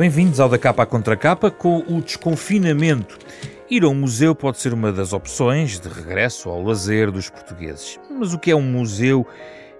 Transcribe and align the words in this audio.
Bem-vindos 0.00 0.40
ao 0.40 0.48
Da 0.48 0.56
Capa 0.56 0.84
à 0.84 0.86
Contra 0.86 1.14
Capa 1.14 1.50
com 1.50 1.84
o 1.86 2.00
desconfinamento. 2.00 3.18
Ir 3.70 3.84
a 3.84 3.88
um 3.88 3.94
museu 3.94 4.34
pode 4.34 4.56
ser 4.56 4.72
uma 4.72 4.90
das 4.90 5.12
opções 5.12 5.78
de 5.78 5.90
regresso 5.90 6.48
ao 6.48 6.62
lazer 6.62 7.10
dos 7.10 7.28
portugueses. 7.28 8.00
Mas 8.10 8.32
o 8.32 8.38
que 8.38 8.50
é 8.50 8.56
um 8.56 8.62
museu 8.62 9.26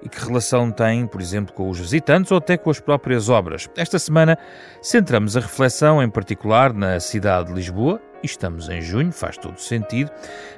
e 0.02 0.10
que 0.10 0.20
relação 0.20 0.70
tem, 0.70 1.06
por 1.06 1.22
exemplo, 1.22 1.54
com 1.54 1.70
os 1.70 1.78
visitantes 1.78 2.30
ou 2.30 2.36
até 2.36 2.58
com 2.58 2.68
as 2.68 2.78
próprias 2.78 3.30
obras? 3.30 3.66
Esta 3.74 3.98
semana 3.98 4.36
centramos 4.82 5.38
a 5.38 5.40
reflexão 5.40 6.02
em 6.02 6.10
particular 6.10 6.74
na 6.74 7.00
cidade 7.00 7.48
de 7.48 7.54
Lisboa 7.54 7.98
e 8.22 8.26
estamos 8.26 8.68
em 8.68 8.80
junho, 8.80 9.12
faz 9.12 9.36
todo 9.36 9.58
sentido, 9.60 10.10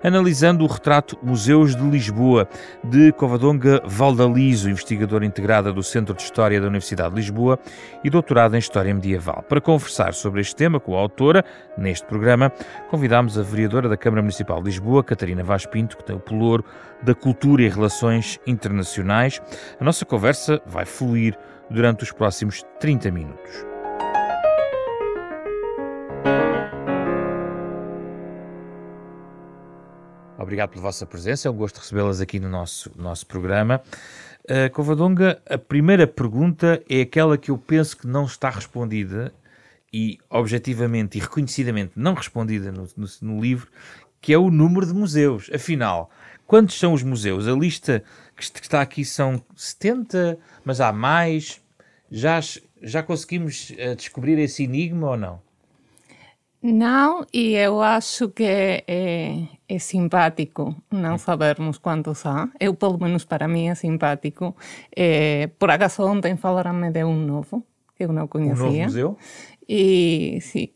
analisando 0.03 0.65
o 0.65 0.67
retrato 0.67 1.19
Museus 1.23 1.77
de 1.77 1.83
Lisboa, 1.83 2.49
de 2.85 3.13
Covadonga 3.13 3.83
Valdalizo, 3.85 4.71
investigadora 4.71 5.25
integrada 5.25 5.73
do 5.73 5.83
Centro 5.83 6.15
de 6.15 6.23
História 6.23 6.61
da 6.61 6.67
Universidade 6.67 7.11
de 7.11 7.21
Lisboa 7.21 7.59
e 8.03 8.11
doutorada 8.11 8.57
em 8.57 8.59
História 8.59 8.95
Medieval. 8.95 9.45
Para 9.49 9.61
conversar 9.61 10.15
sobre 10.15 10.41
este 10.41 10.57
tema 10.57 10.81
com 10.81 10.97
a 10.97 11.01
autora, 11.01 11.45
neste 11.77 12.07
programa, 12.07 12.51
convidámos 12.91 13.39
a 13.39 13.43
vereadora 13.43 13.89
da 13.89 13.97
Câmara 13.97 14.23
Municipal 14.23 14.59
de 14.59 14.67
Lisboa, 14.67 15.05
Catarina 15.05 15.43
Vaz 15.43 15.67
Pinto, 15.67 15.97
que 15.97 16.05
tem 16.05 16.17
o 16.17 16.21
pelouro 16.21 16.65
da 17.03 17.15
Cultura 17.15 17.63
e 17.63 17.69
Relações 17.69 18.39
Internacionais. 18.47 19.41
A 19.81 19.85
nossa 19.85 20.05
conversa 20.05 20.61
vai 20.67 20.85
fluir 20.85 21.39
durante 21.71 22.03
os 22.03 22.13
próximos 22.13 22.65
30 22.79 23.11
minutos. 23.11 23.72
Obrigado 30.43 30.71
pela 30.71 30.83
vossa 30.83 31.07
presença, 31.07 31.47
é 31.47 31.51
um 31.53 31.55
gosto 31.55 31.79
recebê-las 31.79 32.21
aqui 32.21 32.41
no 32.41 32.49
nosso, 32.49 32.91
nosso 32.97 33.25
programa. 33.25 33.81
Uh, 34.43 34.69
Covadonga, 34.73 35.41
a 35.49 35.57
primeira 35.57 36.05
pergunta 36.05 36.83
é 36.91 37.03
aquela 37.03 37.39
que 37.39 37.53
eu 37.53 37.57
penso 37.57 37.97
que 37.97 38.09
não 38.09 38.25
está 38.25 38.51
respondida 38.51 39.33
e 39.93 40.19
objetivamente 40.29 41.17
e 41.17 41.21
reconhecidamente 41.21 41.93
não 41.95 42.15
respondida 42.15 42.73
no, 42.73 42.89
no, 42.97 43.07
no 43.23 43.41
livro, 43.41 43.69
que 44.21 44.33
é 44.33 44.37
o 44.39 44.51
número 44.51 44.85
de 44.85 44.93
museus. 44.93 45.49
Afinal, 45.55 46.11
quantos 46.45 46.77
são 46.77 46.93
os 46.93 47.05
museus? 47.05 47.47
A 47.47 47.53
lista 47.53 48.03
que 48.35 48.43
está 48.43 48.81
aqui 48.81 49.05
são 49.05 49.41
70, 49.55 50.41
mas 50.65 50.81
há 50.81 50.93
mais. 50.93 51.61
Já, 52.11 52.41
já 52.83 53.01
conseguimos 53.01 53.71
uh, 53.71 53.95
descobrir 53.95 54.41
esse 54.41 54.65
enigma 54.65 55.11
ou 55.11 55.17
não? 55.17 55.52
Não, 56.63 57.27
e 57.33 57.55
eu 57.55 57.83
acho 57.83 58.29
que 58.29 58.45
é, 58.45 58.85
é, 58.87 59.49
é, 59.69 59.79
simpático 59.81 60.77
não 60.93 61.19
sabermos 61.19 61.77
quantos 61.77 62.25
há. 62.25 62.49
Eu, 62.61 62.73
pelo 62.73 62.97
menos 62.99 63.25
para 63.25 63.49
mim, 63.49 63.69
é 63.69 63.75
simpático. 63.75 64.55
É, 64.95 65.49
por 65.59 65.71
acaso, 65.71 66.05
ontem 66.05 66.37
falaram-me 66.37 66.91
de 66.93 67.03
um 67.03 67.17
novo, 67.17 67.65
que 67.97 68.05
eu 68.05 68.13
não 68.13 68.29
conhecia. 68.29 68.65
Um 68.65 68.69
novo 68.69 68.83
museu? 68.83 69.19
E, 69.69 70.39
sí. 70.41 70.73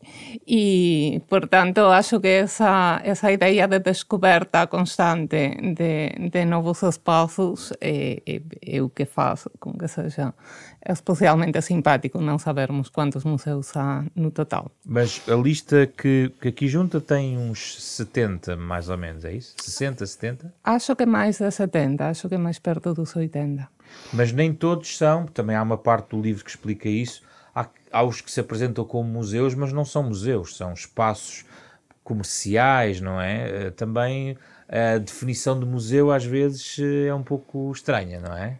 e 0.47 1.21
portanto, 1.27 1.81
acho 1.87 2.19
que 2.19 2.27
essa, 2.27 3.01
essa 3.03 3.31
ideia 3.31 3.67
de 3.67 3.79
descoberta 3.79 4.67
constante 4.67 5.57
de, 5.75 6.29
de 6.29 6.45
novos 6.45 6.83
espaços 6.83 7.73
é, 7.81 8.21
é, 8.25 8.41
é 8.61 8.81
o 8.81 8.89
que 8.89 9.05
faz 9.05 9.47
com 9.59 9.73
que 9.73 9.87
seja 9.87 10.33
especialmente 10.87 11.61
simpático 11.61 12.21
não 12.21 12.39
sabermos 12.39 12.89
quantos 12.89 13.25
museus 13.25 13.75
há 13.75 14.05
no 14.15 14.31
total. 14.31 14.71
Mas 14.85 15.21
a 15.27 15.35
lista 15.35 15.85
que, 15.85 16.31
que 16.41 16.47
aqui 16.47 16.67
junta 16.67 17.01
tem 17.01 17.37
uns 17.37 17.81
70, 17.83 18.55
mais 18.55 18.89
ou 18.89 18.97
menos, 18.97 19.25
é 19.25 19.33
isso? 19.33 19.53
60, 19.61 20.05
70? 20.05 20.53
Acho 20.63 20.95
que 20.95 21.05
mais 21.05 21.39
de 21.39 21.51
70, 21.51 22.07
acho 22.07 22.29
que 22.29 22.37
mais 22.37 22.57
perto 22.59 22.93
dos 22.93 23.15
80. 23.15 23.67
Mas 24.13 24.31
nem 24.31 24.53
todos 24.53 24.97
são, 24.97 25.25
também 25.25 25.55
há 25.55 25.61
uma 25.61 25.77
parte 25.77 26.09
do 26.09 26.21
livro 26.21 26.43
que 26.43 26.49
explica 26.49 26.87
isso, 26.87 27.21
há, 27.57 27.67
há 27.91 28.03
os 28.03 28.21
que 28.21 28.31
se 28.31 28.39
apresentam 28.39 28.85
como 28.85 29.09
museus, 29.09 29.55
mas 29.55 29.73
não 29.73 29.83
são 29.83 30.03
museus, 30.03 30.55
são 30.55 30.73
espaços 30.73 31.43
comerciais, 32.03 33.01
não 33.01 33.19
é? 33.19 33.67
Eh, 33.67 33.71
também 33.71 34.37
a 34.69 34.97
definição 34.97 35.59
de 35.59 35.65
museu 35.65 36.11
às 36.11 36.23
vezes 36.23 36.77
é 36.79 37.13
um 37.13 37.23
pouco 37.23 37.71
estranha, 37.71 38.19
não 38.19 38.35
é? 38.35 38.57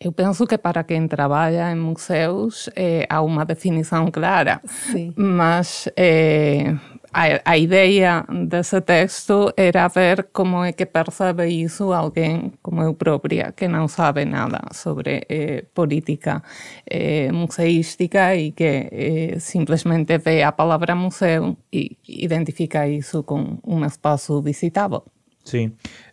Eu 0.00 0.12
penso 0.12 0.46
que 0.46 0.56
para 0.56 0.82
quem 0.82 1.06
trabalha 1.06 1.70
em 1.70 1.76
museus 1.76 2.70
é, 2.74 3.06
há 3.08 3.20
uma 3.20 3.44
definição 3.44 4.10
clara, 4.10 4.58
Sim. 4.64 5.12
mas 5.14 5.90
é, 5.94 6.74
a, 7.12 7.52
a, 7.52 7.58
ideia 7.58 8.24
desse 8.48 8.80
texto 8.80 9.52
era 9.56 9.88
ver 9.88 10.28
como 10.32 10.64
é 10.64 10.72
que 10.72 10.86
percebe 10.86 11.46
isso 11.46 11.92
alguém 11.92 12.52
como 12.62 12.82
eu 12.82 12.94
própria, 12.94 13.52
que 13.52 13.68
não 13.68 13.88
sabe 13.88 14.24
nada 14.24 14.60
sobre 14.72 15.26
é, 15.28 15.64
política 15.74 16.42
é, 16.86 17.30
museística 17.32 18.34
e 18.36 18.52
que 18.52 19.36
simplesmente 19.38 20.18
vê 20.18 20.42
a 20.42 20.52
palavra 20.52 20.94
museu 20.94 21.56
e 21.72 21.96
identifica 22.08 22.88
isso 22.88 23.22
com 23.22 23.58
um 23.66 23.84
espaço 23.84 24.40
visitável. 24.42 25.04
Sim. 25.44 25.72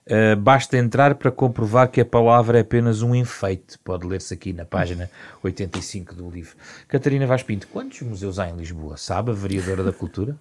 Uh, 0.10 0.36
basta 0.38 0.78
entrar 0.78 1.16
para 1.16 1.30
comprovar 1.30 1.90
que 1.92 2.00
a 2.00 2.06
palavra 2.06 2.58
é 2.58 2.62
apenas 2.62 3.02
um 3.02 3.14
enfeite. 3.14 3.78
Pode 3.84 4.08
ler-se 4.08 4.34
aqui 4.34 4.54
na 4.54 4.66
página 4.66 5.10
85 5.44 6.16
do 6.16 6.30
livro. 6.30 6.56
Catarina 6.88 7.28
Vaz 7.28 7.44
Pinto, 7.44 7.68
quantos 7.68 8.02
museus 8.02 8.40
há 8.40 8.50
em 8.50 8.56
Lisboa? 8.56 8.96
Sabe, 8.98 9.32
a 9.32 9.34
vereadora 9.34 9.84
da 9.84 9.92
Cultura? 9.92 10.36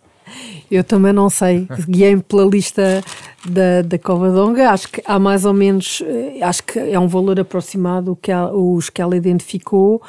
Eu 0.70 0.82
também 0.82 1.12
não 1.12 1.30
sei. 1.30 1.66
Guiei-me 1.88 2.22
pela 2.22 2.44
lista 2.44 3.02
da, 3.44 3.82
da 3.82 3.98
Covadonga. 3.98 4.70
Acho 4.70 4.88
que 4.88 5.02
há 5.04 5.18
mais 5.18 5.44
ou 5.44 5.52
menos, 5.52 6.02
eh, 6.04 6.42
acho 6.42 6.64
que 6.64 6.78
é 6.78 6.98
um 6.98 7.08
valor 7.08 7.38
aproximado 7.38 8.18
que 8.20 8.32
os 8.32 8.90
que 8.90 9.00
ela 9.00 9.16
identificou. 9.16 10.02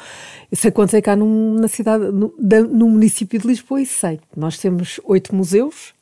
Eu 0.50 0.56
sei 0.56 0.70
quantos 0.70 0.94
é 0.94 1.00
que 1.00 1.10
há 1.10 1.16
num, 1.16 1.54
na 1.54 1.68
cidade, 1.68 2.10
no, 2.10 2.32
da, 2.38 2.62
no 2.62 2.88
município 2.88 3.38
de 3.38 3.46
Lisboa 3.46 3.80
e 3.80 3.86
sei. 3.86 4.20
Nós 4.36 4.58
temos 4.58 5.00
oito 5.04 5.34
museus 5.34 5.97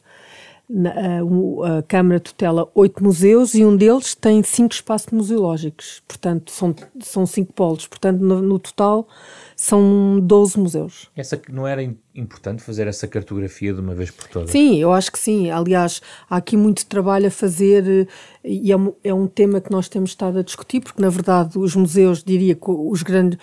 a, 0.69 1.83
Câmara 1.83 2.19
tutela 2.19 2.69
oito 2.75 3.03
museus 3.03 3.55
e 3.55 3.65
um 3.65 3.77
deles 3.77 4.15
tem 4.15 4.43
cinco 4.43 4.75
espaços 4.75 5.11
museológicos, 5.13 6.03
portanto, 6.07 6.51
são, 6.51 6.75
são 7.01 7.25
cinco 7.25 7.53
polos, 7.53 7.87
portanto, 7.87 8.21
no, 8.21 8.43
no 8.43 8.59
total 8.59 9.07
são 9.55 10.21
12 10.21 10.59
museus. 10.59 11.11
Essa 11.17 11.41
não 11.49 11.67
era 11.67 11.83
importante 12.15 12.63
fazer 12.63 12.87
essa 12.87 13.07
cartografia 13.09 13.73
de 13.73 13.81
uma 13.81 13.95
vez 13.95 14.11
por 14.11 14.29
todas? 14.29 14.51
Sim, 14.51 14.79
eu 14.79 14.93
acho 14.93 15.11
que 15.11 15.19
sim. 15.19 15.51
Aliás, 15.51 16.03
há 16.29 16.37
aqui 16.37 16.57
muito 16.57 16.85
trabalho 16.85 17.29
a 17.29 17.31
fazer 17.31 18.07
e 18.45 18.71
é 18.71 18.77
um, 18.77 18.93
é 19.03 19.15
um 19.15 19.27
tema 19.27 19.61
que 19.61 19.71
nós 19.71 19.89
temos 19.89 20.11
estado 20.11 20.39
a 20.39 20.43
discutir, 20.43 20.81
porque 20.81 21.01
na 21.01 21.09
verdade 21.09 21.59
os 21.59 21.75
museus, 21.75 22.23
diria 22.23 22.55
que 22.55 22.71
os 22.71 23.03
grandes 23.03 23.39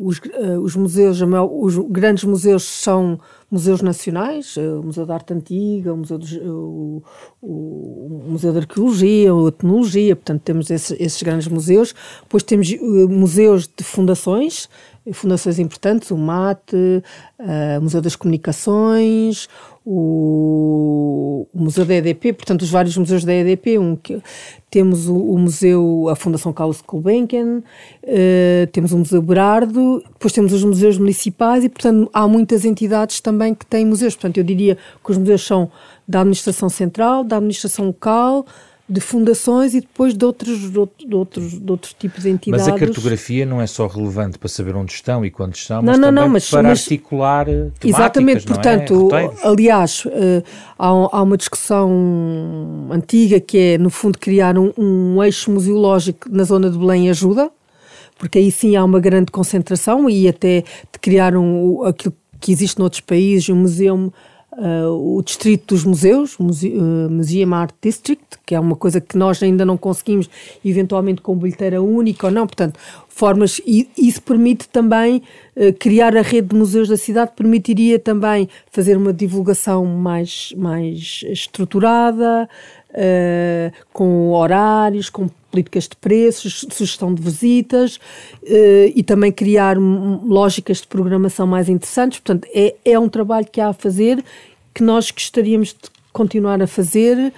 os, 0.00 0.18
uh, 0.18 0.60
os 0.60 0.74
museus, 0.74 1.20
os 1.20 1.76
grandes 1.90 2.24
museus 2.24 2.62
são 2.62 3.18
museus 3.50 3.82
nacionais, 3.82 4.56
eh, 4.56 4.60
o 4.60 4.82
Museu 4.82 5.04
da 5.04 5.14
Arte 5.14 5.34
Antiga, 5.34 5.92
o 5.92 5.96
Museu, 5.96 6.18
de, 6.18 6.38
o, 6.38 7.02
o, 7.42 8.22
Museu 8.28 8.52
de 8.52 8.58
Arqueologia, 8.58 9.32
a 9.32 9.48
Etnologia, 9.48 10.14
portanto 10.14 10.42
temos 10.42 10.70
esses, 10.70 10.98
esses 11.00 11.20
grandes 11.22 11.48
museus. 11.48 11.94
Depois 12.22 12.44
temos 12.44 12.70
uh, 12.70 13.08
museus 13.08 13.66
de 13.66 13.82
fundações, 13.82 14.68
fundações 15.12 15.58
importantes, 15.58 16.10
o 16.10 16.16
MAT, 16.16 16.72
uh, 16.74 17.78
o 17.78 17.82
Museu 17.82 18.00
das 18.00 18.16
Comunicações, 18.16 19.48
o, 19.84 21.46
o, 21.52 21.58
Museu 21.58 21.84
da 21.84 21.94
EDP, 21.94 22.34
portanto, 22.34 22.62
os 22.62 22.70
vários 22.70 22.96
museus 22.96 23.24
da 23.24 23.32
EDP. 23.32 23.78
Um, 23.78 23.96
que, 23.96 24.22
temos 24.70 25.08
o, 25.08 25.16
o, 25.16 25.38
Museu, 25.38 26.08
a 26.08 26.14
Fundação 26.14 26.52
Carlos 26.52 26.80
Gulbenkian, 26.80 27.58
uh, 27.58 28.66
temos 28.70 28.92
o 28.92 28.98
Museu 28.98 29.20
Berardo, 29.20 30.02
depois 30.12 30.32
temos 30.32 30.52
os 30.52 30.62
museus 30.62 30.96
municipais 30.96 31.64
e, 31.64 31.68
portanto, 31.68 32.08
há 32.12 32.28
muitas 32.28 32.64
entidades 32.64 33.20
também 33.20 33.52
que 33.52 33.66
têm 33.66 33.84
museus. 33.84 34.14
Portanto, 34.14 34.38
eu 34.38 34.44
diria 34.44 34.78
que 35.04 35.10
os 35.10 35.18
museus 35.18 35.44
são 35.44 35.70
da 36.06 36.20
administração 36.20 36.68
central, 36.68 37.24
da 37.24 37.36
administração 37.36 37.86
local, 37.86 38.46
de 38.90 39.00
fundações 39.00 39.72
e 39.72 39.80
depois 39.80 40.14
de 40.14 40.24
outros, 40.24 40.58
de 40.68 40.78
outros, 41.14 41.60
de 41.60 41.70
outros 41.70 41.94
tipos 41.94 42.24
de 42.24 42.30
entidades. 42.30 42.66
Mas 42.66 42.74
a 42.74 42.76
cartografia 42.76 43.46
não 43.46 43.60
é 43.60 43.66
só 43.66 43.86
relevante 43.86 44.36
para 44.36 44.48
saber 44.48 44.74
onde 44.74 44.92
estão 44.92 45.24
e 45.24 45.30
quantos 45.30 45.64
são, 45.64 45.80
mas 45.80 45.96
não, 45.96 46.08
também 46.08 46.24
não, 46.24 46.28
mas, 46.28 46.50
para 46.50 46.64
mas, 46.64 46.80
articular 46.80 47.46
Exatamente, 47.84 48.44
é? 48.44 48.48
portanto, 48.48 49.08
é? 49.14 49.46
aliás, 49.46 50.02
há, 50.76 50.88
há, 50.88 51.22
uma 51.22 51.36
discussão 51.36 52.88
antiga 52.90 53.38
que 53.38 53.56
é, 53.56 53.78
no 53.78 53.90
fundo, 53.90 54.18
criar 54.18 54.58
um, 54.58 54.72
um 54.76 55.22
eixo 55.22 55.52
museológico 55.52 56.28
na 56.28 56.42
zona 56.42 56.68
de 56.68 56.76
Belém 56.76 57.08
ajuda, 57.10 57.48
porque 58.18 58.38
aí 58.38 58.50
sim 58.50 58.74
há 58.74 58.84
uma 58.84 58.98
grande 58.98 59.30
concentração 59.30 60.10
e 60.10 60.28
até 60.28 60.62
de 60.62 60.98
criar 61.00 61.36
um, 61.36 61.84
aquilo 61.84 62.12
que 62.40 62.50
existe 62.50 62.78
noutros 62.78 63.00
países, 63.00 63.48
um 63.50 63.56
museu 63.56 64.12
uh, 64.52 65.16
o 65.16 65.22
distrito 65.22 65.74
dos 65.74 65.84
museus, 65.84 66.36
Muse 66.38 66.68
uh, 66.68 67.10
Museum 67.10 67.54
Art 67.54 67.74
District, 67.80 68.38
que 68.44 68.54
é 68.54 68.60
uma 68.60 68.76
coisa 68.76 69.00
que 69.00 69.16
nós 69.16 69.42
ainda 69.42 69.64
não 69.64 69.76
conseguimos, 69.76 70.28
eventualmente 70.64 71.20
com 71.20 71.36
bilheteira 71.36 71.82
única 71.82 72.26
ou 72.26 72.32
não, 72.32 72.46
portanto, 72.46 72.78
formas, 73.08 73.60
e 73.66 73.88
isso 73.96 74.22
permite 74.22 74.68
também 74.68 75.22
uh, 75.56 75.72
criar 75.78 76.16
a 76.16 76.22
rede 76.22 76.48
de 76.48 76.56
museus 76.56 76.88
da 76.88 76.96
cidade, 76.96 77.32
permitiria 77.36 77.98
também 77.98 78.48
fazer 78.70 78.96
uma 78.96 79.12
divulgação 79.12 79.84
mais, 79.84 80.52
mais 80.56 81.24
estruturada, 81.28 82.48
com 83.92 84.32
horários, 84.32 85.08
com 85.08 85.28
políticas 85.50 85.84
de 85.84 85.96
preços, 85.96 86.64
sugestão 86.70 87.12
de 87.12 87.22
visitas 87.22 87.96
uh, 87.96 88.92
e 88.94 89.02
também 89.02 89.32
criar 89.32 89.76
lógicas 89.78 90.78
de 90.78 90.86
programação 90.86 91.46
mais 91.46 91.68
interessantes. 91.68 92.20
Portanto, 92.20 92.48
é, 92.54 92.74
é 92.84 92.98
um 92.98 93.08
trabalho 93.08 93.46
que 93.50 93.60
há 93.60 93.68
a 93.68 93.72
fazer 93.72 94.24
que 94.72 94.82
nós 94.82 95.10
gostaríamos 95.10 95.68
de 95.68 95.90
continuar 96.12 96.60
a 96.62 96.66
fazer. 96.66 97.32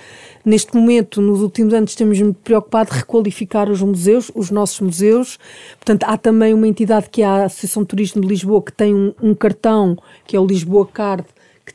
Neste 0.44 0.74
momento, 0.74 1.20
nos 1.20 1.40
últimos 1.40 1.72
anos, 1.72 1.94
temos 1.94 2.20
me 2.20 2.32
preocupado 2.32 2.90
de 2.90 2.98
requalificar 2.98 3.70
os 3.70 3.80
museus, 3.80 4.30
os 4.34 4.50
nossos 4.50 4.80
museus. 4.80 5.38
Portanto, 5.78 6.04
há 6.04 6.16
também 6.16 6.52
uma 6.52 6.66
entidade 6.66 7.08
que 7.10 7.22
é 7.22 7.26
a 7.26 7.44
Associação 7.44 7.82
de 7.82 7.88
Turismo 7.88 8.22
de 8.22 8.28
Lisboa, 8.28 8.62
que 8.62 8.72
tem 8.72 8.94
um, 8.94 9.14
um 9.22 9.34
cartão, 9.34 9.96
que 10.26 10.36
é 10.36 10.40
o 10.40 10.46
Lisboa 10.46 10.86
Card, 10.86 11.24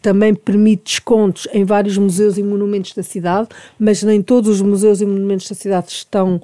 também 0.07 0.33
permite 0.33 0.83
descontos 0.86 1.50
em 1.51 1.65
vários 1.65 1.98
museus 1.98 2.38
e 2.38 2.42
monumentos 2.42 2.94
da 2.94 3.04
cidade, 3.04 3.50
mas 3.77 4.01
nem 4.04 4.21
todos 4.21 4.50
os 4.50 4.62
museus 4.62 5.01
e 5.01 5.06
monumentos 5.06 5.50
da 5.50 5.54
cidade 5.56 5.89
estão 5.89 6.42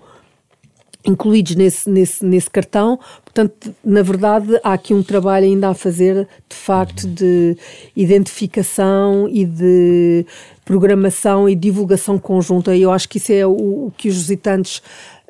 incluídos 1.05 1.55
nesse, 1.55 1.89
nesse, 1.89 2.25
nesse 2.25 2.49
cartão. 2.49 2.99
Portanto, 3.23 3.73
na 3.81 4.01
verdade, 4.01 4.59
há 4.65 4.73
aqui 4.73 4.93
um 4.93 5.01
trabalho 5.01 5.45
ainda 5.45 5.69
a 5.69 5.73
fazer, 5.73 6.27
de 6.49 6.55
facto, 6.57 7.07
de 7.07 7.55
identificação 7.95 9.29
e 9.29 9.45
de 9.45 10.25
programação 10.65 11.47
e 11.47 11.55
divulgação 11.55 12.19
conjunta. 12.19 12.75
E 12.75 12.81
eu 12.81 12.91
acho 12.91 13.07
que 13.07 13.17
isso 13.17 13.31
é 13.31 13.47
o, 13.47 13.51
o 13.87 13.93
que 13.95 14.09
os 14.09 14.15
visitantes 14.15 14.81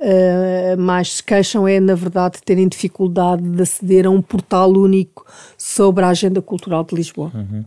uh, 0.04 0.78
mais 0.80 1.16
se 1.16 1.24
queixam 1.24 1.68
é, 1.68 1.80
na 1.80 1.96
verdade, 1.96 2.40
terem 2.44 2.68
dificuldade 2.68 3.42
de 3.42 3.62
aceder 3.62 4.06
a 4.06 4.10
um 4.10 4.22
portal 4.22 4.72
único 4.72 5.26
sobre 5.58 6.04
a 6.04 6.10
agenda 6.10 6.42
cultural 6.42 6.84
de 6.84 6.96
Lisboa. 6.96 7.32
Uhum. 7.34 7.64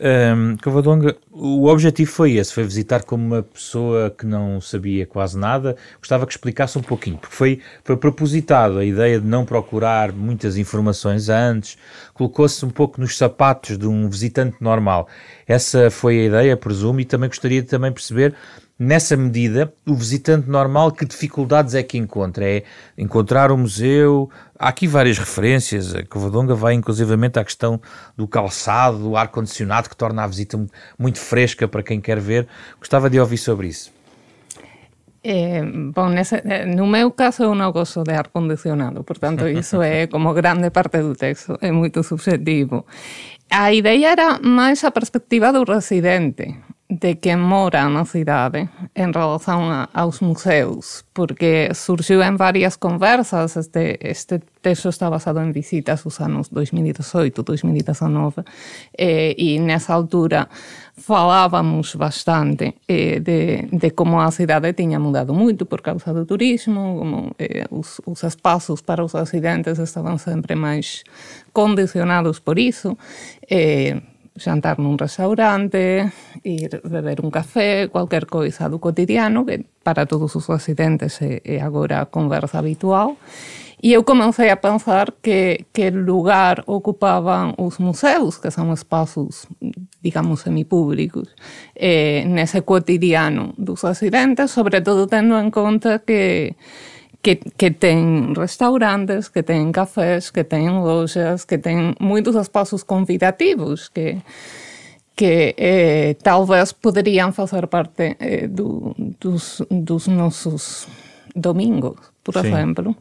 Um, 0.00 0.56
Covadonga, 0.62 1.16
o 1.32 1.66
objetivo 1.66 2.10
foi 2.10 2.34
esse, 2.34 2.52
foi 2.52 2.64
visitar 2.64 3.04
como 3.04 3.24
uma 3.24 3.42
pessoa 3.42 4.10
que 4.10 4.26
não 4.26 4.60
sabia 4.60 5.06
quase 5.06 5.38
nada. 5.38 5.76
Gostava 5.98 6.26
que 6.26 6.32
explicasse 6.32 6.78
um 6.78 6.82
pouquinho, 6.82 7.16
porque 7.16 7.34
foi, 7.34 7.60
foi 7.82 7.96
propositado 7.96 8.78
a 8.78 8.84
ideia 8.84 9.20
de 9.20 9.26
não 9.26 9.44
procurar 9.44 10.12
muitas 10.12 10.56
informações 10.56 11.28
antes, 11.28 11.78
colocou-se 12.12 12.64
um 12.64 12.70
pouco 12.70 13.00
nos 13.00 13.16
sapatos 13.16 13.78
de 13.78 13.86
um 13.86 14.08
visitante 14.08 14.56
normal. 14.60 15.08
Essa 15.46 15.90
foi 15.90 16.20
a 16.20 16.24
ideia, 16.24 16.56
presumo, 16.56 17.00
e 17.00 17.04
também 17.04 17.28
gostaria 17.28 17.62
de 17.62 17.68
também 17.68 17.92
perceber 17.92 18.34
Nessa 18.78 19.16
medida, 19.16 19.72
o 19.84 19.94
visitante 19.94 20.48
normal, 20.48 20.92
que 20.92 21.04
dificuldades 21.04 21.74
é 21.74 21.82
que 21.82 21.98
encontra? 21.98 22.48
É 22.48 22.62
encontrar 22.96 23.50
o 23.50 23.58
museu? 23.58 24.30
Há 24.56 24.68
aqui 24.68 24.86
várias 24.86 25.18
referências. 25.18 25.96
A 25.96 26.04
Covadonga 26.04 26.54
vai 26.54 26.74
inclusivamente 26.74 27.40
à 27.40 27.44
questão 27.44 27.80
do 28.16 28.28
calçado, 28.28 28.98
do 28.98 29.16
ar-condicionado, 29.16 29.88
que 29.88 29.96
torna 29.96 30.22
a 30.22 30.28
visita 30.28 30.64
muito 30.96 31.18
fresca 31.18 31.66
para 31.66 31.82
quem 31.82 32.00
quer 32.00 32.20
ver. 32.20 32.46
Gostava 32.78 33.10
de 33.10 33.18
ouvir 33.18 33.38
sobre 33.38 33.66
isso. 33.66 33.90
Eh, 35.24 35.60
bom, 35.92 36.08
nese, 36.10 36.40
no 36.76 36.86
meu 36.86 37.10
caso 37.10 37.42
eu 37.42 37.54
non 37.54 37.72
gozo 37.72 38.04
de 38.06 38.14
ar 38.14 38.30
condicionado, 38.30 39.02
portanto 39.02 39.48
iso 39.50 39.82
é 39.82 40.06
como 40.12 40.32
grande 40.32 40.70
parte 40.70 41.02
do 41.02 41.18
texto, 41.18 41.58
é 41.60 41.72
moito 41.72 42.06
subjetivo. 42.06 42.86
A 43.50 43.74
idea 43.74 44.12
era 44.14 44.38
máis 44.38 44.84
a 44.84 44.92
perspectiva 44.92 45.52
do 45.52 45.64
residente, 45.64 46.54
de 46.88 47.20
quen 47.20 47.36
mora 47.44 47.84
na 47.92 48.08
cidade 48.08 48.72
en 48.96 49.12
relación 49.12 49.68
a, 49.68 49.92
aos 49.92 50.24
museus, 50.24 51.04
porque 51.12 51.76
surgiu 51.76 52.24
en 52.24 52.40
varias 52.40 52.80
conversas, 52.80 53.60
este, 53.60 54.00
este 54.00 54.40
texto 54.64 54.88
está 54.88 55.12
basado 55.12 55.44
en 55.44 55.52
visitas 55.52 56.02
dos 56.02 56.18
anos 56.24 56.48
2018, 56.48 57.44
2019, 57.44 58.40
eh, 58.96 59.36
e 59.36 59.60
nessa 59.60 59.92
altura 59.92 60.48
falábamos 60.96 61.92
bastante 61.92 62.80
eh, 62.88 63.20
de, 63.20 63.68
de 63.68 63.90
como 63.92 64.24
a 64.24 64.32
cidade 64.32 64.72
tiña 64.72 64.96
mudado 64.96 65.36
moito 65.36 65.68
por 65.68 65.84
causa 65.84 66.16
do 66.16 66.24
turismo, 66.24 66.96
como 66.96 67.36
eh, 67.36 67.68
os, 67.68 68.00
os 68.08 68.24
espaços 68.24 68.80
para 68.80 69.04
os 69.04 69.12
residentes 69.12 69.76
estaban 69.76 70.16
sempre 70.16 70.56
máis 70.56 71.04
condicionados 71.52 72.40
por 72.40 72.56
iso, 72.56 72.96
eh, 74.38 74.40
xantar 74.40 74.78
nun 74.78 74.94
restaurante, 74.94 76.06
ir 76.46 76.80
beber 76.86 77.20
un 77.20 77.34
café, 77.34 77.90
cualquier 77.90 78.30
coisa 78.30 78.70
do 78.70 78.78
cotidiano, 78.78 79.42
que 79.42 79.66
para 79.82 80.06
todos 80.06 80.38
os 80.38 80.46
residentes 80.46 81.18
é, 81.20 81.42
é 81.44 81.58
agora 81.60 82.06
conversa 82.06 82.62
habitual. 82.62 83.18
E 83.80 83.92
eu 83.92 84.02
comecei 84.02 84.50
a 84.50 84.56
pensar 84.56 85.14
que, 85.22 85.66
que 85.72 85.90
lugar 85.90 86.64
ocupaban 86.66 87.54
os 87.56 87.78
museus, 87.78 88.38
que 88.38 88.50
son 88.50 88.72
espazos, 88.72 89.46
digamos, 90.02 90.42
semipúblicos, 90.42 91.30
eh, 91.76 92.26
nese 92.26 92.62
cotidiano 92.66 93.54
dos 93.56 93.86
residentes, 93.86 94.50
sobre 94.50 94.82
todo 94.82 95.06
tendo 95.06 95.38
en 95.38 95.50
conta 95.54 96.00
que 96.02 96.56
que, 97.28 97.36
que 97.58 97.70
ten 97.70 98.32
restaurantes, 98.34 99.28
que 99.28 99.42
ten 99.42 99.68
cafés, 99.68 100.32
que 100.32 100.48
ten 100.48 100.80
lojas, 100.80 101.44
que 101.44 101.60
ten 101.60 101.92
moitos 102.00 102.32
espaços 102.32 102.80
convidativos 102.88 103.92
que 103.92 104.24
que 105.18 105.52
eh, 105.58 106.14
talvez 106.22 106.72
poderiam 106.72 107.32
fazer 107.32 107.66
parte 107.66 108.16
eh, 108.20 108.46
do, 108.46 108.94
dos, 109.18 109.60
dos 109.68 110.06
nossos 110.06 110.86
domingos, 111.34 111.98
por 112.22 112.38
Sim. 112.38 112.46
exemplo. 112.46 112.94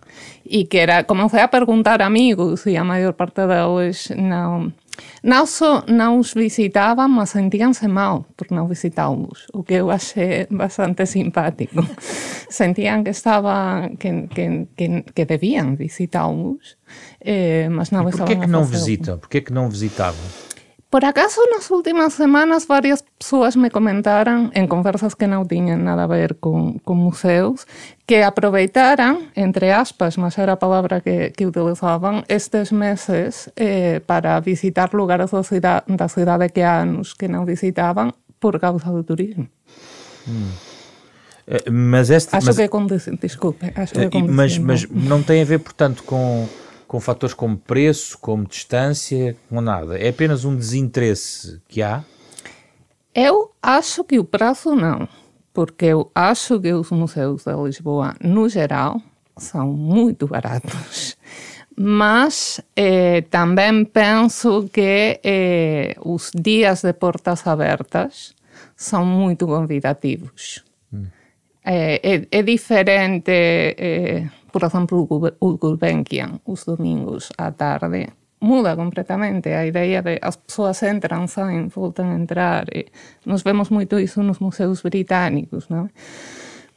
E 0.44 0.66
que 0.66 0.80
era, 0.80 1.04
comecei 1.06 1.40
a 1.40 1.48
perguntar 1.48 2.02
a 2.02 2.08
amigos 2.08 2.66
e 2.66 2.76
a 2.76 2.84
maior 2.84 3.14
parte 3.14 3.46
deles 3.46 4.10
não 4.18 4.74
não 5.24 5.46
só 5.46 5.84
não 5.88 6.20
os 6.20 6.34
visitavam, 6.34 7.10
mas 7.10 7.30
sentiam-se 7.30 7.88
mal 7.88 8.26
por 8.36 8.48
não 8.52 8.68
visitá-los, 8.68 9.48
o 9.54 9.64
que 9.64 9.76
eu 9.76 9.92
achei 9.92 10.48
bastante 10.50 11.06
simpático. 11.06 11.86
Sentiam 12.50 13.04
que 13.04 13.10
estava 13.10 13.90
que, 14.00 14.28
que, 14.28 14.68
que, 14.76 15.04
que 15.14 15.26
deviam 15.26 15.76
visitá-los, 15.76 16.78
eh, 17.20 17.68
mas 17.70 17.92
não 17.92 18.08
estavam 18.08 18.36
Por 18.36 18.40
que 18.40 18.48
não 18.48 18.64
visitam? 18.64 19.18
Por 19.20 19.30
que 19.30 19.52
não 19.52 19.70
visitavam? 19.70 20.47
Por 20.90 21.04
acaso, 21.04 21.42
nas 21.52 21.70
últimas 21.70 22.14
semanas, 22.14 22.66
várias 22.66 23.04
pessoas 23.20 23.58
me 23.58 23.70
comentaram, 23.70 24.50
em 24.56 24.66
conversas 24.66 25.14
que 25.14 25.28
não 25.28 25.46
tinham 25.46 25.78
nada 25.78 26.06
a 26.06 26.08
ver 26.08 26.36
com, 26.36 26.80
com 26.80 26.96
museus, 26.96 27.68
que 28.08 28.22
aproveitaram, 28.22 29.24
entre 29.36 29.70
aspas, 29.70 30.16
mas 30.16 30.38
era 30.38 30.54
a 30.54 30.58
palavra 30.58 31.02
que, 31.02 31.32
que 31.32 31.46
utilizavam, 31.46 32.24
estes 32.30 32.72
meses 32.72 33.50
eh, 33.58 34.00
para 34.08 34.40
visitar 34.40 34.94
lugares 34.94 35.32
da 35.32 35.44
cidade, 35.44 35.86
da 35.90 36.08
cidade 36.08 36.48
que 36.50 36.62
há 36.62 36.80
anos 36.80 37.14
que 37.14 37.28
não 37.28 37.44
visitavam 37.44 38.14
por 38.40 38.58
causa 38.58 38.90
do 38.90 39.04
turismo. 39.04 39.46
Hum. 40.26 40.52
Mas 41.70 42.10
este, 42.10 42.36
acho 42.36 42.48
mas, 42.48 42.56
que 42.56 42.62
é 42.62 42.68
com, 42.68 42.86
desculpe, 42.86 43.72
acho 43.76 43.94
que 43.94 44.18
é 44.18 44.22
mas, 44.22 44.58
mas 44.58 44.90
não 44.90 45.24
tem 45.24 45.42
a 45.42 45.46
ver, 45.46 45.60
portanto, 45.60 46.04
com 46.04 46.48
com 46.88 47.00
fatores 47.00 47.34
como 47.34 47.58
preço, 47.58 48.18
como 48.20 48.48
distância, 48.48 49.36
com 49.50 49.62
nada. 49.62 49.98
É 49.98 50.10
apenas 50.10 50.46
um 50.46 50.56
desinteresse 50.56 51.62
que 51.68 51.82
há? 51.82 52.04
Eu 53.14 53.52
acho 53.62 54.04
que 54.04 54.20
o 54.20 54.24
prazo 54.24 54.76
não, 54.76 55.08
porque 55.54 55.86
eu 55.86 56.12
acho 56.14 56.60
que 56.60 56.72
os 56.72 56.90
museus 56.92 57.44
de 57.44 57.54
Lisboa, 57.54 58.16
no 58.22 58.48
geral, 58.48 59.02
são 59.36 59.68
muito 59.68 60.28
baratos. 60.28 61.18
Mas 61.76 62.60
eh, 62.76 63.22
também 63.30 63.86
penso 63.86 64.68
que 64.74 65.20
eh, 65.24 65.96
os 66.04 66.32
dias 66.34 66.82
de 66.82 66.94
portas 66.94 67.46
abertas 67.46 68.34
são 68.76 69.06
muito 69.06 69.46
convidativos. 69.46 70.64
Hum. 70.92 71.06
É, 71.64 72.16
é, 72.16 72.28
é, 72.32 72.42
diferente 72.42 73.30
eh, 73.32 74.28
por 74.58 74.66
exemplo, 74.66 75.08
o 75.40 75.58
Gulbenkian, 75.58 76.42
os 76.46 76.66
domingos 76.66 77.30
à 77.38 77.52
tarde, 77.52 78.08
muda 78.42 78.76
completamente 78.76 79.50
a 79.50 79.66
ideia 79.68 80.02
de 80.02 80.18
as 80.20 80.36
pessoas 80.36 80.82
entram, 80.82 81.28
saem, 81.28 81.68
voltam 81.68 82.10
a 82.10 82.16
entrar. 82.16 82.66
Nós 83.24 83.44
vemos 83.44 83.70
muito 83.70 84.00
isso 84.00 84.24
nos 84.24 84.40
museus 84.40 84.82
britânicos, 84.82 85.70
não 85.70 85.90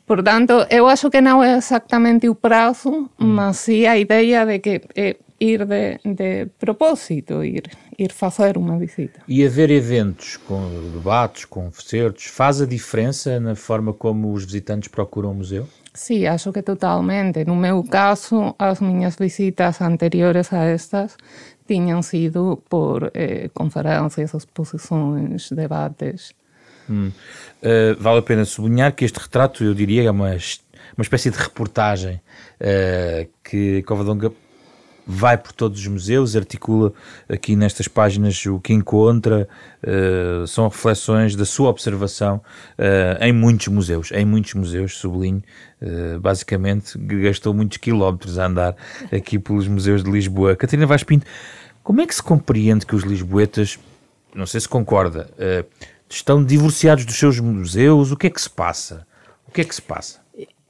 Portanto, 0.06 0.66
eu 0.68 0.88
acho 0.88 1.08
que 1.08 1.20
não 1.20 1.42
é 1.42 1.56
exatamente 1.56 2.28
o 2.28 2.34
prazo, 2.34 2.90
mm. 2.90 3.24
mas 3.24 3.58
sim 3.58 3.86
a 3.86 3.96
ideia 3.96 4.44
de 4.44 4.58
que 4.58 4.82
é 4.96 5.16
ir 5.38 5.64
de, 5.64 6.00
de 6.04 6.46
propósito, 6.58 7.42
ir, 7.44 7.70
ir 7.96 8.12
fazer 8.12 8.58
uma 8.58 8.76
visita. 8.76 9.20
E 9.28 9.46
haver 9.46 9.70
eventos 9.70 10.36
com 10.36 10.60
debates, 10.92 11.44
concertos, 11.44 12.26
faz 12.26 12.60
a 12.60 12.66
diferença 12.66 13.38
na 13.38 13.54
forma 13.54 13.94
como 13.94 14.32
os 14.32 14.44
visitantes 14.44 14.88
procuram 14.88 15.30
o 15.30 15.34
museu? 15.34 15.68
Sí, 16.00 16.26
acho 16.26 16.50
que 16.50 16.62
totalmente. 16.62 17.44
No 17.44 17.54
meu 17.54 17.84
caso, 17.84 18.56
as 18.58 18.80
miñas 18.80 19.18
visitas 19.18 19.82
anteriores 19.82 20.50
a 20.50 20.64
estas 20.72 21.18
tiñan 21.66 22.02
sido 22.02 22.56
por 22.70 23.12
eh, 23.12 23.50
conferencias, 23.52 24.32
exposições, 24.32 25.50
debates. 25.50 26.32
Hum. 26.88 27.12
Uh, 27.62 27.94
vale 28.00 28.20
a 28.20 28.22
pena 28.22 28.46
sublinhar 28.46 28.94
que 28.94 29.04
este 29.04 29.20
retrato, 29.20 29.62
eu 29.62 29.74
diria, 29.74 30.04
é 30.04 30.10
uma, 30.10 30.30
uma 30.30 31.02
espécie 31.02 31.30
de 31.30 31.36
reportagem 31.36 32.16
uh, 32.16 33.28
que 33.44 33.82
Covadonga 33.82 34.32
vai 35.10 35.36
por 35.36 35.52
todos 35.52 35.80
os 35.80 35.86
museus, 35.86 36.36
articula 36.36 36.92
aqui 37.28 37.56
nestas 37.56 37.88
páginas 37.88 38.46
o 38.46 38.60
que 38.60 38.72
encontra, 38.72 39.48
uh, 39.82 40.46
são 40.46 40.68
reflexões 40.68 41.34
da 41.34 41.44
sua 41.44 41.68
observação 41.68 42.36
uh, 42.78 43.22
em 43.22 43.32
muitos 43.32 43.66
museus, 43.68 44.12
em 44.12 44.24
muitos 44.24 44.54
museus, 44.54 44.96
sublinho, 44.96 45.42
uh, 45.82 46.20
basicamente 46.20 46.96
gastou 46.96 47.52
muitos 47.52 47.78
quilómetros 47.78 48.38
a 48.38 48.46
andar 48.46 48.76
aqui 49.12 49.38
pelos 49.38 49.66
museus 49.66 50.04
de 50.04 50.10
Lisboa. 50.10 50.54
Catarina 50.54 50.86
Vaz 50.86 51.02
Pinto, 51.02 51.26
como 51.82 52.00
é 52.00 52.06
que 52.06 52.14
se 52.14 52.22
compreende 52.22 52.86
que 52.86 52.94
os 52.94 53.02
lisboetas, 53.02 53.78
não 54.32 54.46
sei 54.46 54.60
se 54.60 54.68
concorda, 54.68 55.28
estão 56.08 56.44
divorciados 56.44 57.04
dos 57.04 57.16
seus 57.16 57.40
museus? 57.40 58.12
O 58.12 58.16
que 58.16 58.28
é 58.28 58.30
que 58.30 58.40
se 58.40 58.50
passa? 58.50 59.04
O 59.48 59.50
que 59.50 59.62
é 59.62 59.64
que 59.64 59.74
se 59.74 59.82
passa? 59.82 60.20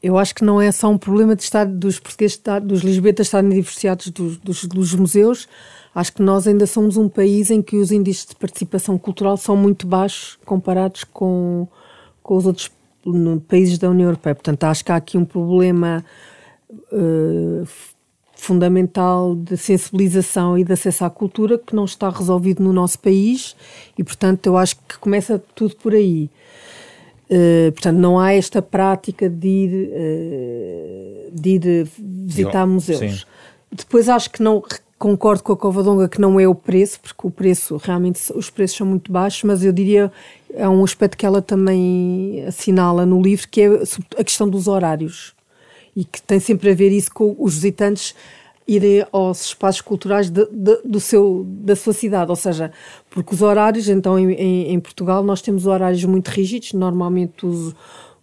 Eu 0.02 0.16
acho 0.16 0.34
que 0.34 0.44
não 0.44 0.60
é 0.60 0.72
só 0.72 0.88
um 0.88 0.96
problema 0.96 1.36
de 1.36 1.42
estar 1.42 1.66
dos 1.66 1.98
portugueses, 1.98 2.36
estar, 2.36 2.60
dos 2.60 2.80
lisboetas 2.80 3.26
estarem 3.26 3.50
divorciados 3.50 4.08
dos, 4.08 4.38
dos, 4.38 4.64
dos, 4.64 4.94
museus. 4.94 5.46
Acho 5.94 6.12
que 6.14 6.22
nós 6.22 6.46
ainda 6.46 6.66
somos 6.66 6.96
um 6.96 7.08
país 7.08 7.50
em 7.50 7.60
que 7.60 7.76
os 7.76 7.92
índices 7.92 8.26
de 8.26 8.36
participação 8.36 8.96
cultural 8.96 9.36
são 9.36 9.56
muito 9.56 9.86
baixos 9.86 10.38
comparados 10.44 11.04
com, 11.04 11.68
com 12.22 12.36
os 12.36 12.46
outros 12.46 12.70
países 13.46 13.78
da 13.78 13.90
União 13.90 14.06
Europeia. 14.06 14.34
Portanto, 14.34 14.64
acho 14.64 14.84
que 14.84 14.92
há 14.92 14.96
aqui 14.96 15.18
um 15.18 15.24
problema 15.24 16.02
uh, 16.92 17.66
fundamental 18.34 19.34
de 19.34 19.56
sensibilização 19.56 20.56
e 20.56 20.64
de 20.64 20.72
acesso 20.72 21.04
à 21.04 21.10
cultura 21.10 21.58
que 21.58 21.76
não 21.76 21.84
está 21.84 22.08
resolvido 22.08 22.62
no 22.62 22.72
nosso 22.72 22.98
país 22.98 23.54
e, 23.98 24.02
portanto, 24.02 24.46
eu 24.46 24.56
acho 24.56 24.76
que 24.88 24.98
começa 24.98 25.38
tudo 25.54 25.76
por 25.76 25.92
aí. 25.92 26.30
Uh, 27.30 27.70
portanto, 27.72 27.96
não 27.96 28.18
há 28.18 28.32
esta 28.32 28.60
prática 28.60 29.28
de 29.28 29.48
ir, 29.48 29.88
uh, 29.88 31.30
de 31.32 31.50
ir 31.50 31.88
visitar 32.26 32.66
museus. 32.66 33.20
Sim. 33.20 33.26
Depois 33.70 34.08
acho 34.08 34.30
que 34.30 34.42
não 34.42 34.60
concordo 34.98 35.42
com 35.44 35.52
a 35.52 35.56
Covadonga 35.56 36.08
que 36.08 36.20
não 36.20 36.40
é 36.40 36.48
o 36.48 36.54
preço, 36.54 37.00
porque 37.00 37.26
o 37.26 37.30
preço, 37.30 37.76
realmente, 37.76 38.20
os 38.34 38.50
preços 38.50 38.76
são 38.76 38.86
muito 38.86 39.10
baixos, 39.12 39.44
mas 39.44 39.64
eu 39.64 39.72
diria, 39.72 40.12
é 40.52 40.68
um 40.68 40.82
aspecto 40.82 41.16
que 41.16 41.24
ela 41.24 41.40
também 41.40 42.44
assinala 42.46 43.06
no 43.06 43.22
livro, 43.22 43.48
que 43.48 43.62
é 43.62 43.66
a 44.18 44.24
questão 44.24 44.48
dos 44.48 44.66
horários. 44.66 45.32
E 45.96 46.04
que 46.04 46.20
tem 46.22 46.38
sempre 46.38 46.70
a 46.70 46.74
ver 46.74 46.90
isso 46.90 47.12
com 47.12 47.34
os 47.38 47.54
visitantes 47.54 48.14
irem 48.70 49.04
aos 49.10 49.46
espaços 49.46 49.80
culturais 49.80 50.30
de, 50.30 50.46
de, 50.46 50.80
do 50.84 51.00
seu, 51.00 51.44
da 51.46 51.74
sua 51.74 51.92
cidade, 51.92 52.30
ou 52.30 52.36
seja, 52.36 52.70
porque 53.10 53.34
os 53.34 53.42
horários, 53.42 53.88
então 53.88 54.16
em, 54.16 54.32
em, 54.32 54.72
em 54.72 54.80
Portugal 54.80 55.24
nós 55.24 55.42
temos 55.42 55.66
horários 55.66 56.04
muito 56.04 56.28
rígidos, 56.28 56.72
normalmente 56.72 57.44
os, 57.44 57.74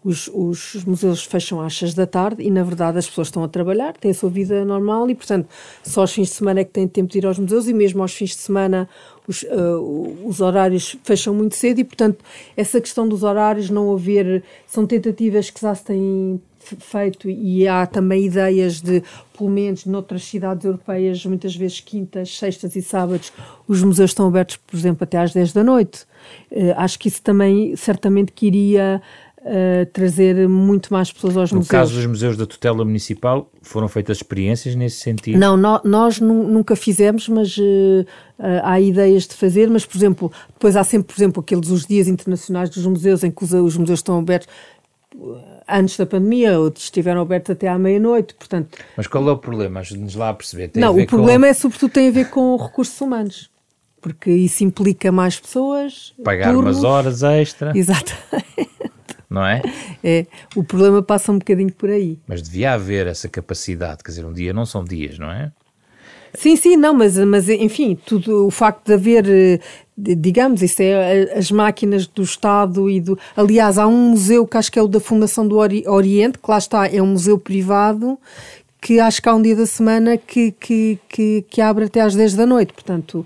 os, 0.07 0.29
os, 0.33 0.85
museus 0.85 1.25
fecham 1.25 1.59
às 1.59 1.77
6 1.77 1.93
da 1.93 2.07
tarde 2.07 2.41
e 2.41 2.49
na 2.49 2.63
verdade 2.63 2.97
as 2.97 3.07
pessoas 3.07 3.27
estão 3.27 3.43
a 3.43 3.47
trabalhar, 3.47 3.93
têm 3.97 4.11
a 4.11 4.13
sua 4.13 4.29
vida 4.29 4.63
normal 4.63 5.09
e 5.09 5.15
portanto 5.15 5.49
só 5.83 6.01
aos 6.01 6.13
fins 6.13 6.29
de 6.29 6.35
semana 6.35 6.61
é 6.61 6.63
que 6.63 6.71
têm 6.71 6.87
tempo 6.87 7.11
de 7.11 7.17
ir 7.17 7.25
aos 7.25 7.37
museus 7.37 7.67
e 7.67 7.73
mesmo 7.73 8.01
aos 8.01 8.13
fins 8.13 8.29
de 8.29 8.37
semana 8.37 8.87
os, 9.27 9.43
uh, 9.43 10.25
os 10.25 10.39
horários 10.39 10.95
fecham 11.03 11.33
muito 11.33 11.55
cedo 11.55 11.79
e 11.79 11.83
portanto 11.83 12.23
essa 12.55 12.79
questão 12.79 13.07
dos 13.07 13.23
horários 13.23 13.69
não 13.69 13.93
haver, 13.93 14.43
são 14.65 14.87
tentativas 14.87 15.49
que 15.49 15.59
já 15.59 15.75
se 15.75 15.83
têm 15.83 16.41
feito 16.59 17.29
e 17.29 17.67
há 17.67 17.85
também 17.85 18.25
ideias 18.25 18.81
de, 18.81 19.01
pelo 19.37 19.49
menos 19.49 19.85
noutras 19.85 20.23
cidades 20.23 20.65
europeias, 20.65 21.25
muitas 21.25 21.55
vezes 21.55 21.79
quintas, 21.79 22.37
sextas 22.37 22.75
e 22.75 22.81
sábados, 22.81 23.31
os 23.67 23.81
museus 23.81 24.11
estão 24.11 24.27
abertos, 24.27 24.57
por 24.57 24.75
exemplo, 24.75 25.03
até 25.03 25.17
às 25.17 25.31
10 25.33 25.53
da 25.53 25.63
noite. 25.63 26.05
Uh, 26.51 26.73
acho 26.75 26.99
que 26.99 27.07
isso 27.07 27.21
também 27.21 27.75
certamente 27.75 28.33
queria 28.33 29.01
uh, 29.47 29.85
trazer 29.87 30.47
muito 30.47 30.93
mais 30.93 31.11
pessoas 31.11 31.37
aos 31.37 31.51
no 31.51 31.59
museus. 31.59 31.71
No 31.73 31.79
caso 31.79 31.95
dos 31.95 32.05
museus 32.05 32.37
da 32.37 32.45
tutela 32.45 32.83
municipal, 32.83 33.49
foram 33.61 33.87
feitas 33.87 34.17
experiências 34.17 34.75
nesse 34.75 34.97
sentido? 34.97 35.39
Não, 35.39 35.55
no, 35.55 35.81
nós 35.83 36.19
nunca 36.19 36.75
fizemos, 36.75 37.27
mas 37.29 37.57
uh, 37.57 38.05
há 38.63 38.79
ideias 38.79 39.25
de 39.27 39.33
fazer, 39.33 39.69
mas, 39.69 39.85
por 39.85 39.97
exemplo, 39.97 40.31
depois 40.49 40.75
há 40.75 40.83
sempre, 40.83 41.13
por 41.13 41.19
exemplo, 41.19 41.41
aqueles 41.41 41.69
os 41.69 41.85
dias 41.85 42.07
internacionais 42.07 42.69
dos 42.69 42.85
museus, 42.85 43.23
em 43.23 43.31
que 43.31 43.43
os, 43.43 43.53
os 43.53 43.77
museus 43.77 43.99
estão 43.99 44.19
abertos 44.19 44.47
antes 45.67 45.97
da 45.97 46.05
pandemia, 46.05 46.59
outros 46.59 46.85
estiveram 46.85 47.21
abertos 47.21 47.51
até 47.51 47.67
à 47.67 47.77
meia-noite, 47.77 48.35
portanto... 48.35 48.77
Mas 48.95 49.07
qual 49.07 49.27
é 49.27 49.31
o 49.31 49.37
problema? 49.37 49.79
Ajude-nos 49.79 50.15
lá 50.15 50.29
a 50.29 50.33
perceber. 50.33 50.69
Tem 50.69 50.81
não, 50.81 50.89
a 50.89 51.03
o 51.03 51.07
problema 51.07 51.45
com... 51.47 51.51
é 51.51 51.53
sobretudo 51.53 51.91
tem 51.91 52.07
a 52.07 52.11
ver 52.11 52.29
com 52.29 52.55
recursos 52.55 52.99
humanos, 53.01 53.49
porque 53.99 54.29
isso 54.31 54.63
implica 54.63 55.11
mais 55.11 55.39
pessoas... 55.39 56.13
Pagar 56.23 56.53
turnos. 56.53 56.77
umas 56.77 56.83
horas 56.83 57.23
extra. 57.23 57.71
Exatamente. 57.75 58.69
Não 59.29 59.45
é? 59.45 59.61
É, 60.03 60.25
o 60.55 60.63
problema 60.63 61.01
passa 61.03 61.31
um 61.31 61.37
bocadinho 61.37 61.73
por 61.73 61.89
aí. 61.89 62.17
Mas 62.27 62.41
devia 62.41 62.73
haver 62.73 63.07
essa 63.07 63.27
capacidade, 63.27 64.03
quer 64.03 64.11
dizer, 64.11 64.25
um 64.25 64.31
dia 64.31 64.53
não 64.53 64.65
são 64.65 64.83
dias, 64.83 65.19
não 65.19 65.29
é? 65.29 65.51
Sim, 66.33 66.55
sim, 66.55 66.77
não, 66.77 66.93
mas, 66.93 67.17
mas 67.17 67.49
enfim, 67.49 67.97
tudo, 68.05 68.45
o 68.45 68.51
facto 68.51 68.85
de 68.85 68.93
haver, 68.93 69.25
eh, 69.27 69.59
digamos, 69.97 70.61
isso 70.61 70.81
é 70.81 71.33
as 71.35 71.49
máquinas 71.49 72.05
do 72.05 72.21
Estado 72.21 72.89
e 72.89 73.01
do. 73.01 73.17
Aliás, 73.35 73.77
há 73.77 73.87
um 73.87 74.11
museu 74.11 74.45
que 74.45 74.55
acho 74.55 74.71
que 74.71 74.77
é 74.77 74.81
o 74.81 74.87
da 74.87 74.99
Fundação 74.99 75.47
do 75.47 75.57
Oriente, 75.57 76.37
que 76.37 76.51
lá 76.51 76.57
está, 76.57 76.87
é 76.87 77.01
um 77.01 77.07
museu 77.07 77.37
privado, 77.37 78.19
que 78.79 78.99
acho 78.99 79.21
que 79.21 79.27
há 79.27 79.33
um 79.33 79.41
dia 79.41 79.55
da 79.55 79.65
semana 79.65 80.15
que, 80.17 80.51
que, 80.51 80.99
que, 81.09 81.45
que 81.49 81.61
abre 81.61 81.85
até 81.85 82.01
às 82.01 82.15
10 82.15 82.35
da 82.35 82.45
noite. 82.45 82.71
Portanto, 82.73 83.25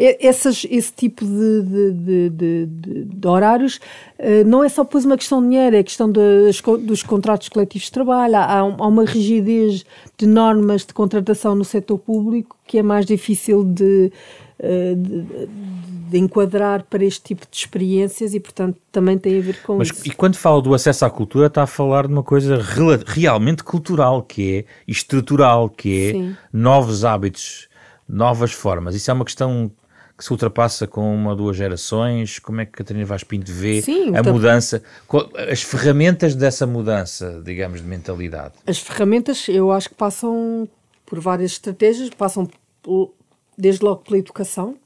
essas, 0.00 0.66
esse 0.70 0.92
tipo 0.92 1.24
de, 1.24 1.62
de, 1.62 2.30
de, 2.30 2.66
de, 3.04 3.28
horários 3.28 3.78
eh, 4.18 4.42
não 4.44 4.64
é 4.64 4.68
só 4.68 4.82
depois 4.82 5.04
uma 5.04 5.16
questão 5.16 5.42
de 5.42 5.48
dinheiro, 5.48 5.76
é 5.76 5.82
questão 5.82 6.10
dos 6.10 7.02
contratos 7.02 7.50
coletivos 7.50 7.86
de 7.86 7.92
trabalho, 7.92 8.36
há, 8.36 8.60
há 8.60 8.64
uma 8.64 9.04
rigidez 9.04 9.84
de 10.16 10.26
normas 10.26 10.86
de 10.86 10.94
contratação 10.94 11.54
no 11.54 11.64
setor 11.64 11.98
público 11.98 12.56
que 12.66 12.78
é 12.78 12.82
mais 12.82 13.04
difícil 13.04 13.62
de, 13.62 14.10
eh, 14.58 14.94
de, 14.94 16.18
enquadrar 16.18 16.84
para 16.84 17.04
este 17.04 17.22
tipo 17.22 17.46
de 17.48 17.56
experiências 17.56 18.32
e, 18.34 18.40
portanto, 18.40 18.78
também 18.90 19.18
tem 19.18 19.38
a 19.38 19.42
ver 19.42 19.62
com 19.62 19.76
Mas, 19.76 19.90
isso. 19.90 20.08
E 20.08 20.10
quando 20.10 20.36
fala 20.36 20.62
do 20.62 20.72
acesso 20.74 21.04
à 21.04 21.10
cultura, 21.10 21.46
está 21.46 21.62
a 21.62 21.66
falar 21.66 22.06
de 22.06 22.12
uma 22.12 22.22
coisa 22.22 22.58
realmente 23.06 23.62
cultural, 23.62 24.22
que 24.22 24.58
é 24.58 24.64
estrutural, 24.88 25.68
que 25.68 26.08
é 26.08 26.12
Sim. 26.12 26.36
novos 26.52 27.04
hábitos, 27.04 27.68
novas 28.08 28.52
formas. 28.52 28.94
Isso 28.94 29.10
é 29.10 29.14
uma 29.14 29.24
questão 29.24 29.70
que 30.20 30.24
se 30.26 30.32
ultrapassa 30.32 30.86
com 30.86 31.14
uma 31.14 31.30
ou 31.30 31.36
duas 31.36 31.56
gerações? 31.56 32.38
Como 32.38 32.60
é 32.60 32.66
que 32.66 32.72
Catarina 32.72 33.06
Vaz 33.06 33.24
Pinto 33.24 33.50
vê 33.50 33.80
Sim, 33.80 34.14
a 34.14 34.22
mudança, 34.22 34.82
as 35.50 35.62
ferramentas 35.62 36.34
dessa 36.34 36.66
mudança, 36.66 37.40
digamos, 37.42 37.80
de 37.80 37.86
mentalidade? 37.86 38.52
As 38.66 38.78
ferramentas, 38.78 39.48
eu 39.48 39.72
acho 39.72 39.88
que 39.88 39.94
passam 39.94 40.68
por 41.06 41.18
várias 41.18 41.52
estratégias, 41.52 42.10
passam 42.10 42.46
desde 43.56 43.82
logo 43.82 44.02
pela 44.02 44.18
educação, 44.18 44.76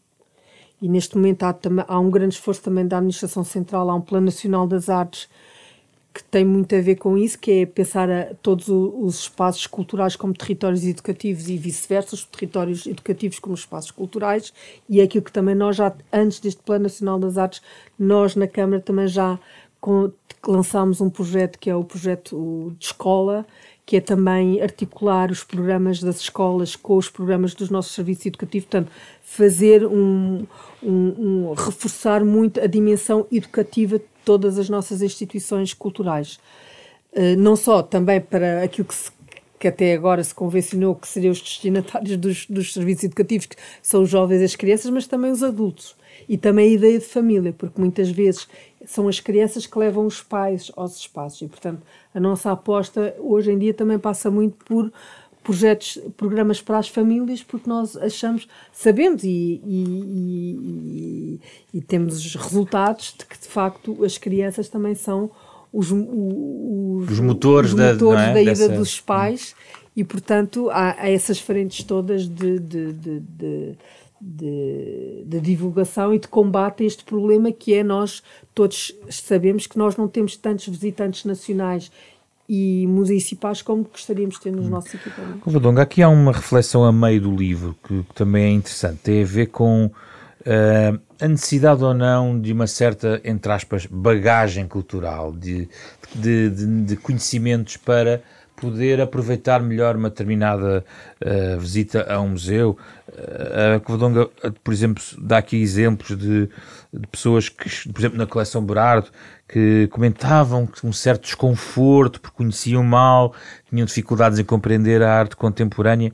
e 0.80 0.88
neste 0.88 1.16
momento 1.16 1.42
há, 1.42 1.58
há 1.88 1.98
um 1.98 2.10
grande 2.10 2.34
esforço 2.34 2.62
também 2.62 2.86
da 2.86 2.98
Administração 2.98 3.42
Central, 3.42 3.90
há 3.90 3.94
um 3.96 4.00
Plano 4.00 4.26
Nacional 4.26 4.68
das 4.68 4.88
Artes 4.88 5.28
que 6.14 6.22
tem 6.22 6.44
muito 6.44 6.72
a 6.76 6.80
ver 6.80 6.94
com 6.94 7.18
isso, 7.18 7.36
que 7.36 7.50
é 7.50 7.66
pensar 7.66 8.08
todos 8.40 8.68
os 8.68 9.18
espaços 9.18 9.66
culturais 9.66 10.14
como 10.14 10.32
territórios 10.32 10.86
educativos 10.86 11.48
e 11.48 11.56
vice-versa, 11.56 12.14
os 12.14 12.24
territórios 12.24 12.86
educativos 12.86 13.40
como 13.40 13.56
espaços 13.56 13.90
culturais, 13.90 14.52
e 14.88 15.00
é 15.00 15.02
aquilo 15.04 15.24
que 15.24 15.32
também 15.32 15.56
nós 15.56 15.74
já, 15.74 15.92
antes 16.12 16.38
deste 16.38 16.62
Plano 16.62 16.84
Nacional 16.84 17.18
das 17.18 17.36
Artes, 17.36 17.60
nós 17.98 18.36
na 18.36 18.46
Câmara 18.46 18.80
também 18.80 19.08
já 19.08 19.40
lançámos 20.46 21.00
um 21.00 21.10
projeto 21.10 21.58
que 21.58 21.68
é 21.68 21.74
o 21.74 21.82
projeto 21.82 22.74
de 22.78 22.84
escola, 22.86 23.44
que 23.84 23.96
é 23.96 24.00
também 24.00 24.62
articular 24.62 25.30
os 25.30 25.42
programas 25.42 26.00
das 26.00 26.20
escolas 26.20 26.76
com 26.76 26.96
os 26.96 27.10
programas 27.10 27.54
dos 27.54 27.70
nossos 27.70 27.92
serviços 27.92 28.26
educativos, 28.26 28.68
portanto, 28.68 28.90
fazer 29.20 29.84
um, 29.84 30.46
um, 30.82 31.48
um 31.50 31.54
reforçar 31.54 32.24
muito 32.24 32.60
a 32.60 32.66
dimensão 32.66 33.26
educativa 33.32 34.00
todas 34.24 34.58
as 34.58 34.68
nossas 34.68 35.02
instituições 35.02 35.74
culturais. 35.74 36.38
Uh, 37.12 37.36
não 37.38 37.56
só 37.56 37.82
também 37.82 38.20
para 38.20 38.62
aquilo 38.62 38.88
que, 38.88 38.94
se, 38.94 39.10
que, 39.58 39.68
até 39.68 39.94
agora 39.94 40.22
se 40.24 40.34
convencionou 40.34 40.94
que 40.94 41.06
seriam 41.06 41.32
os 41.32 41.40
destinatários 41.40 42.16
dos, 42.16 42.46
dos 42.46 42.72
serviços 42.72 43.04
educativos, 43.04 43.46
que 43.46 43.56
são 43.82 44.02
os 44.02 44.10
jovens 44.10 44.40
e 44.40 44.44
as 44.44 44.56
crianças, 44.56 44.90
mas 44.90 45.06
também 45.06 45.30
os 45.30 45.42
adultos. 45.42 45.96
E 46.28 46.36
também 46.38 46.70
a 46.70 46.72
ideia 46.72 46.98
de 46.98 47.04
família, 47.04 47.52
porque 47.52 47.80
muitas 47.80 48.08
vezes 48.08 48.48
são 48.86 49.08
as 49.08 49.20
crianças 49.20 49.66
que 49.66 49.78
levam 49.78 50.06
os 50.06 50.22
pais 50.22 50.70
aos 50.76 50.96
espaços. 50.96 51.42
E, 51.42 51.48
portanto, 51.48 51.82
a 52.14 52.20
nossa 52.20 52.50
aposta 52.52 53.14
hoje 53.18 53.50
em 53.52 53.58
dia 53.58 53.74
também 53.74 53.98
passa 53.98 54.30
muito 54.30 54.64
por 54.64 54.92
projetos, 55.44 55.98
programas 56.16 56.60
para 56.60 56.78
as 56.78 56.88
famílias, 56.88 57.42
porque 57.42 57.68
nós 57.68 57.96
achamos, 57.98 58.48
sabemos 58.72 59.22
e, 59.22 59.60
e, 59.64 59.84
e, 60.56 61.40
e 61.74 61.80
temos 61.82 62.34
resultados 62.34 63.14
de 63.16 63.26
que, 63.26 63.38
de 63.38 63.46
facto, 63.46 64.02
as 64.02 64.16
crianças 64.16 64.68
também 64.70 64.94
são 64.94 65.30
os, 65.70 65.92
os, 65.92 67.10
os 67.10 67.20
motores, 67.20 67.70
os 67.70 67.76
da, 67.76 67.92
motores 67.92 68.22
é? 68.22 68.32
da, 68.32 68.42
ida 68.42 68.50
Dessa... 68.52 68.68
dos 68.70 69.00
pais 69.00 69.54
e, 69.94 70.02
portanto, 70.02 70.70
há, 70.70 70.96
há, 70.98 71.10
essas 71.10 71.38
frentes 71.38 71.84
todas 71.84 72.26
de, 72.26 72.58
de, 72.58 72.92
de, 72.92 73.20
de 73.20 73.78
de, 74.26 75.22
de, 75.26 75.38
divulgação 75.38 76.14
e 76.14 76.18
de 76.18 76.26
combate 76.28 76.82
a 76.82 76.86
este 76.86 77.04
problema 77.04 77.52
que 77.52 77.74
é 77.74 77.82
nós 77.84 78.22
todos 78.54 78.94
sabemos 79.10 79.66
que 79.66 79.76
nós 79.76 79.98
não 79.98 80.08
temos 80.08 80.34
tantos 80.34 80.66
visitantes 80.66 81.26
nacionais 81.26 81.92
e 82.48 82.86
municipais 82.86 83.62
como 83.62 83.84
gostaríamos 83.84 84.36
de 84.36 84.42
ter 84.42 84.52
nos 84.52 84.68
nossos 84.68 84.94
equipamentos. 84.94 85.42
Covadonga, 85.42 85.82
aqui 85.82 86.02
há 86.02 86.08
uma 86.08 86.32
reflexão 86.32 86.84
a 86.84 86.92
meio 86.92 87.20
do 87.22 87.34
livro 87.34 87.76
que, 87.82 88.02
que 88.02 88.14
também 88.14 88.44
é 88.44 88.50
interessante, 88.50 88.98
tem 88.98 89.22
a 89.22 89.26
ver 89.26 89.46
com 89.46 89.86
uh, 89.86 91.00
a 91.20 91.28
necessidade 91.28 91.82
ou 91.82 91.94
não 91.94 92.38
de 92.38 92.52
uma 92.52 92.66
certa, 92.66 93.20
entre 93.24 93.50
aspas, 93.50 93.86
bagagem 93.86 94.68
cultural, 94.68 95.32
de, 95.32 95.68
de, 96.14 96.50
de, 96.50 96.82
de 96.84 96.96
conhecimentos 96.96 97.76
para 97.76 98.22
poder 98.56 99.00
aproveitar 99.00 99.60
melhor 99.60 99.96
uma 99.96 100.08
determinada 100.08 100.84
uh, 101.20 101.58
visita 101.58 102.06
a 102.10 102.20
um 102.20 102.30
museu. 102.30 102.78
Uh, 103.08 103.76
a 103.76 103.80
Covadonga, 103.80 104.28
por 104.62 104.72
exemplo, 104.72 105.02
dá 105.18 105.38
aqui 105.38 105.60
exemplos 105.60 106.16
de, 106.16 106.48
de, 106.92 107.06
pessoas 107.10 107.48
que, 107.48 107.68
por 107.92 108.00
exemplo, 108.00 108.18
na 108.18 108.26
coleção 108.26 108.64
Berardo, 108.64 109.08
que 109.48 109.88
comentavam 109.88 110.68
um 110.82 110.92
certo 110.92 111.22
desconforto 111.22 112.20
porque 112.20 112.36
conheciam 112.36 112.82
mal, 112.82 113.34
tinham 113.68 113.84
dificuldades 113.84 114.38
em 114.38 114.44
compreender 114.44 115.02
a 115.02 115.12
arte 115.12 115.36
contemporânea. 115.36 116.12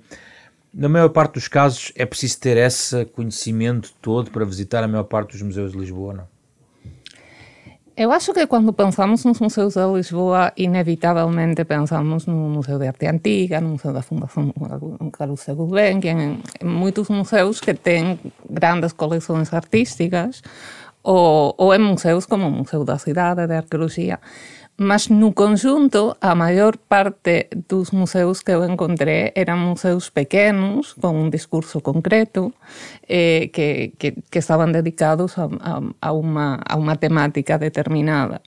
Na 0.72 0.88
maior 0.88 1.08
parte 1.08 1.34
dos 1.34 1.48
casos 1.48 1.92
é 1.96 2.06
preciso 2.06 2.38
ter 2.40 2.56
esse 2.56 3.04
conhecimento 3.06 3.92
todo 4.00 4.30
para 4.30 4.44
visitar 4.44 4.84
a 4.84 4.88
maior 4.88 5.04
parte 5.04 5.32
dos 5.32 5.42
museus 5.42 5.72
de 5.72 5.78
Lisboa, 5.78 6.14
não? 6.14 6.40
Eu 7.96 8.10
acho 8.12 8.32
que 8.32 8.46
quando 8.46 8.72
pensamos 8.72 9.26
nos 9.26 9.40
museus 9.40 9.74
de 9.74 9.86
Lisboa, 9.92 10.52
inevitavelmente 10.56 11.66
pensamos 11.66 12.24
no 12.24 12.48
Museu 12.48 12.78
de 12.78 12.86
Arte 12.86 13.06
Antiga, 13.06 13.60
no 13.60 13.70
Museu 13.70 13.92
da 13.92 14.00
Fundação 14.00 14.50
Calouste 15.12 15.52
Gulbenkian, 15.52 16.18
em, 16.18 16.42
em 16.62 16.64
muitos 16.64 17.10
museus 17.10 17.60
que 17.60 17.74
têm 17.74 18.18
grandes 18.48 18.94
coleções 18.94 19.52
artísticas, 19.52 20.42
ou, 21.02 21.54
ou 21.56 21.74
en 21.74 21.82
museos 21.82 22.26
como 22.26 22.48
o 22.48 22.54
Museu 22.54 22.84
da 22.84 22.98
Cidade 22.98 23.46
de 23.46 23.56
Arqueoloxía. 23.56 24.20
Mas 24.80 25.10
no 25.10 25.34
conjunto, 25.34 26.16
a 26.24 26.32
maior 26.34 26.80
parte 26.80 27.52
dos 27.68 27.92
museus 27.92 28.40
que 28.40 28.56
eu 28.56 28.64
encontrei 28.64 29.28
eran 29.36 29.60
museus 29.60 30.08
pequenos, 30.08 30.96
con 30.96 31.20
un 31.20 31.28
discurso 31.28 31.84
concreto, 31.84 32.56
eh, 33.04 33.52
que, 33.52 33.92
que, 34.00 34.16
que 34.16 34.38
estaban 34.40 34.72
dedicados 34.72 35.36
a, 35.36 35.52
a, 35.60 35.84
a, 36.00 36.12
uma, 36.12 36.64
a 36.64 36.80
uma 36.80 36.96
temática 36.96 37.60
determinada. 37.60 38.40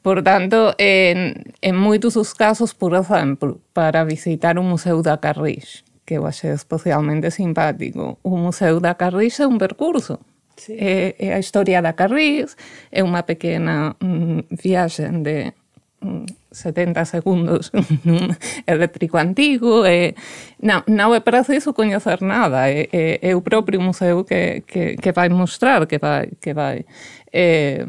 Por 0.00 0.22
tanto, 0.22 0.72
en, 0.78 1.52
en 1.60 1.74
moitos 1.76 2.14
dos 2.14 2.32
casos, 2.32 2.72
por 2.72 2.96
exemplo, 2.96 3.60
para 3.74 4.08
visitar 4.08 4.56
o 4.56 4.64
Museu 4.64 5.02
da 5.02 5.20
Carris, 5.20 5.84
que 6.06 6.16
eu 6.16 6.24
achei 6.24 6.56
especialmente 6.56 7.28
simpático, 7.28 8.16
o 8.22 8.38
Museu 8.38 8.80
da 8.80 8.94
Carris 8.94 9.40
é 9.40 9.46
un 9.46 9.58
percurso, 9.58 10.24
É, 10.68 10.72
é 10.72 10.76
eh, 10.78 11.14
eh, 11.18 11.34
a 11.34 11.38
historia 11.38 11.82
da 11.82 11.92
Carris, 11.92 12.56
é 12.90 13.04
unha 13.04 13.22
pequena 13.22 13.96
mm, 14.00 14.56
viaxe 14.56 15.04
de 15.20 15.52
mm, 16.00 16.26
70 16.50 17.04
segundos 17.04 17.68
nun 18.08 18.32
eléctrico 18.64 19.20
antigo 19.20 19.84
e 19.84 20.16
non, 20.64 20.80
non 20.88 21.12
é 21.12 21.20
preciso 21.20 21.76
coñecer 21.76 22.24
nada 22.24 22.72
é, 22.72 22.88
é, 22.88 23.04
é 23.20 23.32
o 23.36 23.44
propio 23.44 23.76
museo 23.84 24.24
que, 24.24 24.64
que, 24.64 24.96
que 24.96 25.12
vai 25.12 25.28
mostrar 25.28 25.84
que 25.84 26.00
vai, 26.00 26.32
que 26.40 26.56
vai 26.56 26.88
é, 27.28 27.84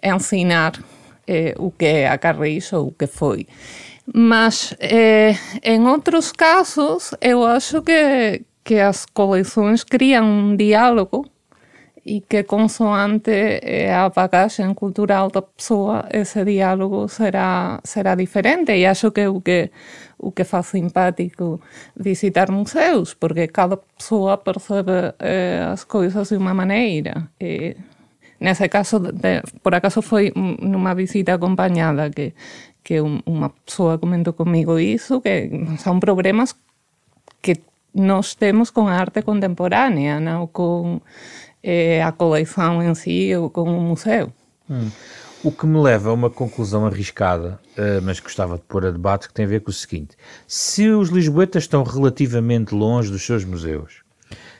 ensinar 0.00 0.80
é, 1.28 1.54
o 1.60 1.70
que 1.70 1.84
é 1.84 2.08
a 2.08 2.16
Carris 2.16 2.72
ou 2.72 2.88
o 2.88 2.92
que 2.92 3.06
foi. 3.06 3.46
Mas 4.12 4.74
eh, 4.80 5.36
en 5.62 5.86
outros 5.86 6.32
casos 6.32 7.14
eu 7.20 7.46
acho 7.46 7.82
que, 7.86 8.42
que 8.64 8.80
as 8.82 9.06
coleccións 9.06 9.86
crían 9.86 10.26
un 10.26 10.58
diálogo 10.58 11.30
e 12.04 12.20
que 12.22 12.44
consoante 12.44 13.30
eh, 13.62 13.92
a 13.92 14.08
bagagem 14.08 14.74
cultural 14.74 15.30
da 15.30 15.42
pessoa, 15.42 16.06
esse 16.12 16.44
diálogo 16.44 17.08
será, 17.08 17.80
será 17.84 18.14
diferente. 18.14 18.72
E 18.72 18.86
acho 18.86 19.10
que 19.10 19.26
o 19.26 19.40
que 19.40 19.70
o 20.20 20.32
que 20.32 20.44
faz 20.44 20.66
simpático 20.66 21.60
visitar 21.96 22.50
museus, 22.50 23.14
porque 23.14 23.48
cada 23.48 23.76
pessoa 23.76 24.36
percebe 24.36 25.14
eh, 25.18 25.64
as 25.72 25.84
coisas 25.84 26.28
de 26.28 26.36
uma 26.36 26.52
maneira. 26.54 27.30
E, 27.40 27.76
nesse 28.38 28.68
caso, 28.68 28.98
de, 28.98 29.42
por 29.62 29.74
acaso 29.74 30.02
foi 30.02 30.32
numa 30.34 30.94
visita 30.94 31.34
acompanhada 31.34 32.10
que, 32.10 32.34
que 32.84 33.00
uma 33.00 33.50
pessoa 33.50 33.98
comentou 33.98 34.34
comigo 34.34 34.78
isso, 34.78 35.20
que 35.20 35.50
são 35.78 35.98
problemas 35.98 36.54
que 37.40 37.62
nós 37.94 38.34
temos 38.34 38.70
com 38.70 38.86
a 38.88 38.94
arte 38.94 39.22
contemporânea, 39.22 40.20
não? 40.20 40.46
com 40.46 41.00
é 41.62 42.02
a 42.02 42.12
coleção 42.12 42.82
em 42.82 42.94
si 42.94 43.34
ou 43.34 43.50
com 43.50 43.64
o 43.64 43.80
museu. 43.80 44.32
Hum. 44.68 44.90
O 45.42 45.50
que 45.50 45.66
me 45.66 45.80
leva 45.80 46.10
a 46.10 46.12
uma 46.12 46.28
conclusão 46.28 46.86
arriscada, 46.86 47.58
uh, 47.72 48.02
mas 48.02 48.20
gostava 48.20 48.56
de 48.56 48.62
pôr 48.64 48.84
a 48.84 48.90
debate, 48.90 49.26
que 49.26 49.32
tem 49.32 49.46
a 49.46 49.48
ver 49.48 49.60
com 49.60 49.70
o 49.70 49.74
seguinte: 49.74 50.16
se 50.46 50.88
os 50.90 51.08
lisboetas 51.08 51.62
estão 51.62 51.82
relativamente 51.82 52.74
longe 52.74 53.10
dos 53.10 53.24
seus 53.24 53.42
museus, 53.42 54.02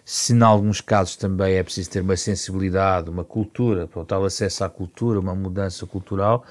se 0.05 0.33
em 0.33 0.43
alguns 0.43 0.81
casos 0.81 1.17
também 1.17 1.55
é 1.55 1.63
preciso 1.63 1.91
ter 1.91 2.01
uma 2.01 2.17
sensibilidade, 2.17 3.11
uma 3.11 3.25
cultura, 3.25 3.87
para 3.87 4.01
o 4.01 4.05
tal 4.07 4.25
acesso 4.25 4.65
à 4.65 4.71
cultura, 4.71 5.21
uma 5.21 5.35
mudança 5.35 5.85
cultural, 5.87 6.47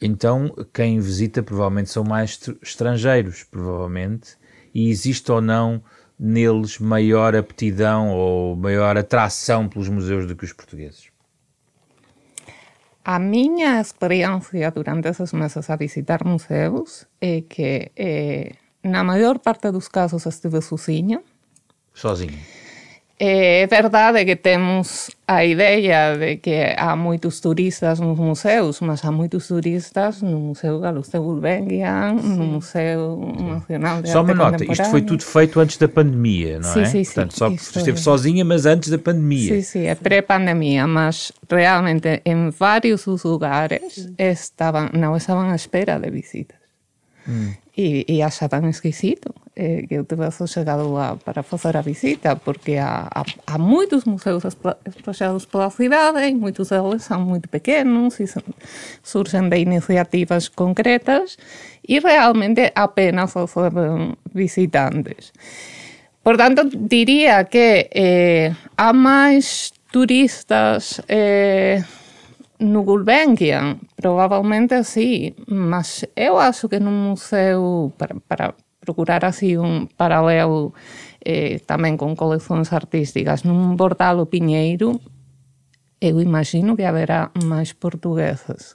então 0.00 0.54
quem 0.72 1.00
visita 1.00 1.42
provavelmente 1.42 1.88
são 1.88 2.04
mais 2.04 2.38
estrangeiros, 2.60 3.44
provavelmente, 3.44 4.36
e 4.74 4.90
existe 4.90 5.32
ou 5.32 5.40
não 5.40 5.82
neles 6.24 6.78
maior 6.78 7.34
aptidão 7.34 8.10
ou 8.10 8.54
maior 8.54 8.96
atração 8.96 9.68
pelos 9.68 9.88
museus 9.88 10.24
do 10.24 10.36
que 10.36 10.44
os 10.44 10.52
portugueses? 10.52 11.10
A 13.04 13.18
minha 13.18 13.80
experiência 13.80 14.70
durante 14.70 15.08
esses 15.08 15.32
meses 15.32 15.68
a 15.68 15.74
visitar 15.74 16.24
museus 16.24 17.08
é 17.20 17.40
que, 17.40 17.90
eh, 17.96 18.52
na 18.84 19.02
maior 19.02 19.40
parte 19.40 19.72
dos 19.72 19.88
casos, 19.88 20.24
estive 20.26 20.62
sozinha. 20.62 21.20
Sozinha? 21.92 22.38
É 23.24 23.68
verdade 23.68 24.24
que 24.24 24.34
temos 24.34 25.08
a 25.28 25.44
ideia 25.44 26.18
de 26.18 26.38
que 26.38 26.74
há 26.76 26.96
muitos 26.96 27.38
turistas 27.38 28.00
nos 28.00 28.18
museus, 28.18 28.80
mas 28.80 29.04
há 29.04 29.12
muitos 29.12 29.46
turistas 29.46 30.22
no 30.22 30.40
Museu 30.40 30.80
Calouste 30.80 31.18
Gulbenkian, 31.18 32.14
no 32.14 32.46
Museu 32.46 33.32
Nacional 33.38 34.02
de 34.02 34.10
Só 34.10 34.22
uma 34.22 34.34
nota, 34.34 34.64
isto 34.64 34.90
foi 34.90 35.02
tudo 35.02 35.22
feito 35.22 35.60
antes 35.60 35.76
da 35.76 35.86
pandemia, 35.86 36.58
não 36.58 36.72
sim, 36.72 36.80
é? 36.80 36.84
Sim, 36.84 37.04
Portanto, 37.04 37.32
sim. 37.32 37.38
só 37.38 37.48
esteve 37.78 37.98
é. 37.98 38.02
sozinha, 38.02 38.44
mas 38.44 38.66
antes 38.66 38.88
da 38.88 38.98
pandemia. 38.98 39.54
Sim, 39.54 39.62
sim, 39.62 39.86
é 39.86 39.94
pré-pandemia, 39.94 40.88
mas 40.88 41.30
realmente 41.48 42.20
em 42.24 42.50
vários 42.50 43.04
dos 43.04 43.22
lugares 43.22 44.10
estavam, 44.18 44.90
não 44.92 45.16
estavam 45.16 45.48
à 45.48 45.54
espera 45.54 45.96
de 45.96 46.10
visitas. 46.10 46.58
Hum. 47.28 47.52
E, 47.78 48.04
e 48.08 48.20
achaban 48.20 48.68
esquisito 48.68 49.32
eh, 49.54 49.84
eu 49.90 50.04
tivesse 50.04 50.46
chegado 50.46 50.90
lá 50.92 51.16
para 51.16 51.42
fazer 51.42 51.76
a 51.76 51.82
visita, 51.82 52.36
porque 52.36 52.76
há, 52.76 53.08
há, 53.14 53.22
há 53.46 53.58
muitos 53.58 54.04
museus 54.04 54.44
espalhados 54.44 55.44
pela 55.44 55.68
cidade 55.70 56.18
e 56.26 56.34
muitos 56.34 56.70
deles 56.70 57.04
são 57.04 57.20
muito 57.20 57.48
pequenos 57.48 58.18
e 58.20 58.26
são, 58.26 58.42
surgem 59.02 59.48
de 59.48 59.58
iniciativas 59.58 60.48
concretas 60.48 61.36
e 61.86 61.98
realmente 61.98 62.72
apenas 62.74 63.34
recebem 63.34 64.16
visitantes. 64.32 65.32
Portanto, 66.22 66.70
diria 66.88 67.44
que 67.44 67.90
eh, 67.92 68.54
há 68.76 68.92
mais 68.92 69.72
turistas 69.90 71.00
eh, 71.08 71.82
no 72.60 72.84
Gulbenkian, 72.84 73.80
provavelmente 73.96 74.84
sí, 74.84 75.34
mas 75.48 76.06
eu 76.14 76.38
acho 76.38 76.68
que 76.68 76.78
num 76.78 77.10
museu, 77.10 77.92
para, 77.98 78.14
para 78.28 78.54
procurar 78.82 79.24
así 79.24 79.54
un 79.56 79.86
paralelo 79.86 80.74
eh, 81.22 81.62
tamén 81.62 81.94
con 81.94 82.18
coleccións 82.18 82.74
artísticas, 82.74 83.46
nun 83.46 83.78
Bordalo 83.78 84.26
Piñeiro, 84.26 84.98
eu 86.02 86.18
imagino 86.18 86.74
que 86.74 86.82
haverá 86.82 87.30
máis 87.46 87.70
portugueses. 87.70 88.74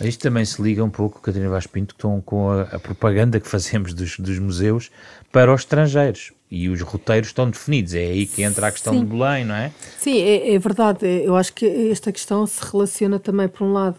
Isto 0.00 0.28
também 0.28 0.44
se 0.44 0.60
liga 0.60 0.84
um 0.84 0.90
pouco, 0.90 1.20
Catarina 1.20 1.48
Vaz 1.48 1.66
Pinto, 1.66 1.96
com 1.96 2.50
a, 2.50 2.62
a 2.62 2.78
propaganda 2.78 3.40
que 3.40 3.48
fazemos 3.48 3.94
dos, 3.94 4.18
dos 4.18 4.38
museus 4.38 4.90
para 5.32 5.52
os 5.52 5.62
estrangeiros 5.62 6.32
e 6.50 6.68
os 6.68 6.82
roteiros 6.82 7.28
estão 7.28 7.48
definidos. 7.48 7.94
É 7.94 8.04
aí 8.04 8.26
que 8.26 8.42
entra 8.42 8.66
a 8.66 8.72
questão 8.72 8.92
Sim. 8.92 9.00
de 9.00 9.06
Belém, 9.06 9.46
não 9.46 9.54
é? 9.54 9.72
Sim, 9.98 10.20
é, 10.20 10.54
é, 10.54 10.58
verdade. 10.58 11.06
Eu 11.24 11.34
acho 11.34 11.54
que 11.54 11.90
esta 11.90 12.12
questão 12.12 12.46
se 12.46 12.60
relaciona 12.70 13.18
também, 13.18 13.48
por 13.48 13.64
um 13.64 13.72
lado, 13.72 13.96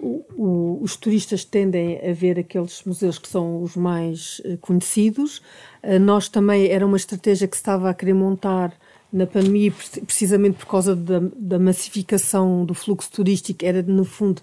o, 0.00 0.24
o, 0.36 0.78
os 0.82 0.96
turistas 0.96 1.44
tendem 1.44 1.98
a 1.98 2.12
ver 2.12 2.38
aqueles 2.38 2.82
museus 2.84 3.18
que 3.18 3.28
são 3.28 3.62
os 3.62 3.76
mais 3.76 4.40
uh, 4.44 4.56
conhecidos. 4.58 5.38
Uh, 5.82 5.98
nós 6.00 6.28
também, 6.28 6.68
era 6.68 6.86
uma 6.86 6.96
estratégia 6.96 7.46
que 7.48 7.56
se 7.56 7.60
estava 7.60 7.90
a 7.90 7.94
querer 7.94 8.14
montar 8.14 8.72
na 9.12 9.26
pandemia, 9.26 9.72
precisamente 10.06 10.58
por 10.58 10.66
causa 10.66 10.94
da, 10.94 11.20
da 11.34 11.58
massificação 11.58 12.64
do 12.64 12.74
fluxo 12.74 13.10
turístico, 13.10 13.64
era, 13.64 13.82
no 13.82 14.04
fundo, 14.04 14.42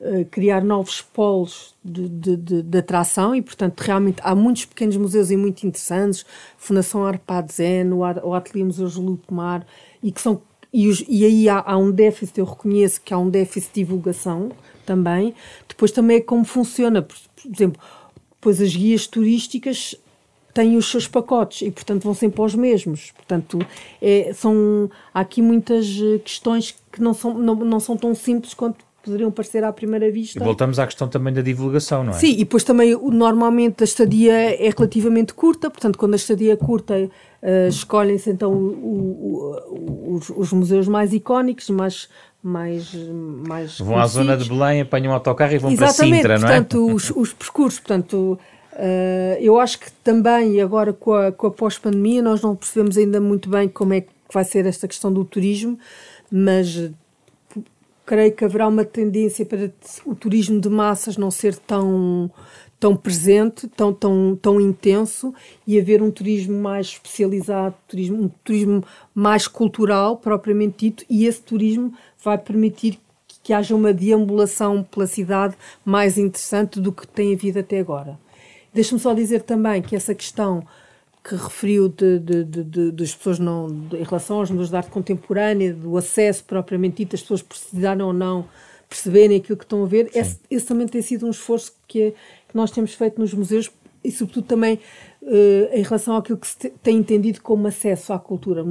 eh, 0.00 0.24
criar 0.30 0.62
novos 0.62 1.02
polos 1.02 1.74
de, 1.84 2.08
de, 2.08 2.36
de, 2.36 2.62
de, 2.62 2.78
atração 2.78 3.34
e, 3.34 3.42
portanto, 3.42 3.80
realmente 3.80 4.20
há 4.22 4.32
muitos 4.32 4.64
pequenos 4.64 4.96
museus 4.96 5.28
e 5.28 5.36
muito 5.36 5.66
interessantes, 5.66 6.24
Fundação 6.56 7.04
Arpad 7.04 7.52
Zen, 7.52 7.92
o, 7.92 8.32
Ateliê 8.32 8.64
Museu 8.64 8.86
Júlio 8.86 9.16
Pomar, 9.26 9.66
e 10.00 10.12
que 10.12 10.20
são 10.20 10.40
e, 10.72 10.86
os, 10.86 11.04
e 11.08 11.24
aí 11.24 11.48
há, 11.48 11.64
há, 11.66 11.76
um 11.76 11.90
déficit, 11.90 12.38
eu 12.38 12.44
reconheço 12.44 13.00
que 13.00 13.12
há 13.12 13.18
um 13.18 13.28
déficit 13.28 13.74
de 13.74 13.80
divulgação, 13.80 14.50
também. 14.88 15.34
Depois 15.68 15.92
também 15.92 16.16
é 16.16 16.20
como 16.20 16.44
funciona, 16.44 17.02
por, 17.02 17.16
por 17.36 17.52
exemplo, 17.54 17.80
depois 18.30 18.60
as 18.60 18.74
guias 18.74 19.06
turísticas 19.06 19.94
têm 20.54 20.76
os 20.76 20.90
seus 20.90 21.06
pacotes 21.06 21.62
e, 21.62 21.70
portanto, 21.70 22.02
vão 22.02 22.14
sempre 22.14 22.40
aos 22.40 22.54
mesmos. 22.54 23.12
Portanto, 23.12 23.58
é, 24.00 24.32
são, 24.32 24.90
há 25.12 25.20
aqui 25.20 25.42
muitas 25.42 25.86
eh, 26.00 26.18
questões 26.18 26.74
que 26.90 27.02
não 27.02 27.12
são, 27.12 27.34
não, 27.34 27.54
não 27.54 27.78
são 27.78 27.96
tão 27.96 28.14
simples 28.14 28.54
quanto 28.54 28.87
poderiam 29.02 29.30
parecer 29.30 29.64
à 29.64 29.72
primeira 29.72 30.10
vista. 30.10 30.38
E 30.38 30.42
voltamos 30.42 30.78
à 30.78 30.86
questão 30.86 31.08
também 31.08 31.32
da 31.32 31.40
divulgação, 31.40 32.04
não 32.04 32.10
é? 32.10 32.14
Sim, 32.14 32.32
e 32.32 32.38
depois 32.38 32.64
também, 32.64 32.96
normalmente, 33.10 33.82
a 33.82 33.84
estadia 33.84 34.32
é 34.32 34.70
relativamente 34.76 35.32
curta, 35.34 35.70
portanto, 35.70 35.98
quando 35.98 36.14
a 36.14 36.16
estadia 36.16 36.52
é 36.52 36.56
curta, 36.56 36.94
uh, 36.94 37.68
escolhem-se 37.68 38.30
então 38.30 38.52
o, 38.52 38.56
o, 38.56 39.56
o, 39.70 40.14
os, 40.14 40.30
os, 40.30 40.52
museus 40.52 40.88
mais 40.88 41.12
icónicos, 41.12 41.70
mais. 41.70 42.08
mais, 42.42 42.94
mais 43.46 43.78
vão 43.78 43.98
à 43.98 44.06
zona 44.06 44.36
de 44.36 44.48
Belém, 44.48 44.80
apanham 44.80 45.12
um 45.12 45.14
autocarro 45.14 45.52
e 45.52 45.58
vão 45.58 45.70
Exatamente, 45.70 46.22
para 46.22 46.36
Sintra, 46.36 46.38
não 46.38 46.48
é? 46.48 46.60
portanto, 46.60 46.94
os, 46.94 47.10
os 47.10 47.32
percursos, 47.32 47.80
portanto. 47.80 48.38
Uh, 48.70 49.34
eu 49.40 49.58
acho 49.58 49.80
que 49.80 49.90
também 50.04 50.60
agora 50.60 50.92
com 50.92 51.12
a, 51.12 51.32
com 51.32 51.48
a 51.48 51.50
pós-pandemia 51.50 52.22
nós 52.22 52.40
não 52.42 52.54
percebemos 52.54 52.96
ainda 52.96 53.20
muito 53.20 53.50
bem 53.50 53.66
como 53.68 53.92
é 53.92 54.02
que 54.02 54.08
vai 54.32 54.44
ser 54.44 54.66
esta 54.66 54.86
questão 54.86 55.12
do 55.12 55.24
turismo, 55.24 55.76
mas 56.30 56.88
creio 58.08 58.32
que 58.32 58.42
haverá 58.42 58.66
uma 58.66 58.86
tendência 58.86 59.44
para 59.44 59.70
o 60.06 60.14
turismo 60.14 60.58
de 60.58 60.70
massas 60.70 61.18
não 61.18 61.30
ser 61.30 61.54
tão 61.56 62.30
tão 62.80 62.96
presente, 62.96 63.66
tão, 63.68 63.92
tão, 63.92 64.38
tão 64.40 64.60
intenso 64.60 65.34
e 65.66 65.78
haver 65.78 66.00
um 66.00 66.12
turismo 66.12 66.58
mais 66.60 66.86
especializado, 66.86 67.74
turismo, 67.88 68.22
um 68.22 68.28
turismo 68.44 68.84
mais 69.12 69.48
cultural, 69.48 70.16
propriamente 70.16 70.86
dito, 70.86 71.04
e 71.10 71.26
esse 71.26 71.42
turismo 71.42 71.92
vai 72.22 72.38
permitir 72.38 73.00
que 73.42 73.52
haja 73.52 73.74
uma 73.74 73.92
deambulação 73.92 74.84
pela 74.84 75.08
cidade 75.08 75.56
mais 75.84 76.16
interessante 76.16 76.80
do 76.80 76.92
que 76.92 77.04
tem 77.04 77.34
havido 77.34 77.58
até 77.58 77.80
agora. 77.80 78.16
Deixa-me 78.72 79.00
só 79.00 79.12
dizer 79.12 79.42
também 79.42 79.82
que 79.82 79.96
essa 79.96 80.14
questão 80.14 80.64
que 81.22 81.34
referiu 81.34 81.88
de, 81.88 82.18
de, 82.18 82.44
de, 82.44 82.90
das 82.92 83.14
pessoas 83.14 83.38
não, 83.38 83.68
em 83.92 84.02
relação 84.02 84.38
aos 84.38 84.50
museus 84.50 84.70
de 84.70 84.76
arte 84.76 84.90
contemporânea, 84.90 85.74
do 85.74 85.96
acesso 85.96 86.44
propriamente 86.44 86.98
dito, 86.98 87.16
as 87.16 87.22
pessoas 87.22 87.42
precisarem 87.42 88.02
ou 88.02 88.12
não 88.12 88.46
perceberem 88.88 89.36
aquilo 89.36 89.58
que 89.58 89.64
estão 89.64 89.82
a 89.82 89.86
ver, 89.86 90.10
esse, 90.14 90.40
esse, 90.50 90.66
também 90.66 90.86
tem 90.86 91.02
sido 91.02 91.26
um 91.26 91.30
esforço 91.30 91.74
que, 91.86 92.00
é, 92.02 92.10
que 92.48 92.56
nós 92.56 92.70
temos 92.70 92.94
feito 92.94 93.20
nos 93.20 93.34
museus 93.34 93.70
e, 94.02 94.10
sobretudo, 94.10 94.46
também 94.46 94.78
uh, 95.22 95.74
em 95.74 95.82
relação 95.82 96.16
àquilo 96.16 96.38
que 96.38 96.46
se 96.46 96.70
tem 96.82 96.96
entendido 96.96 97.42
como 97.42 97.66
acesso 97.66 98.12
à 98.12 98.18
cultura. 98.18 98.64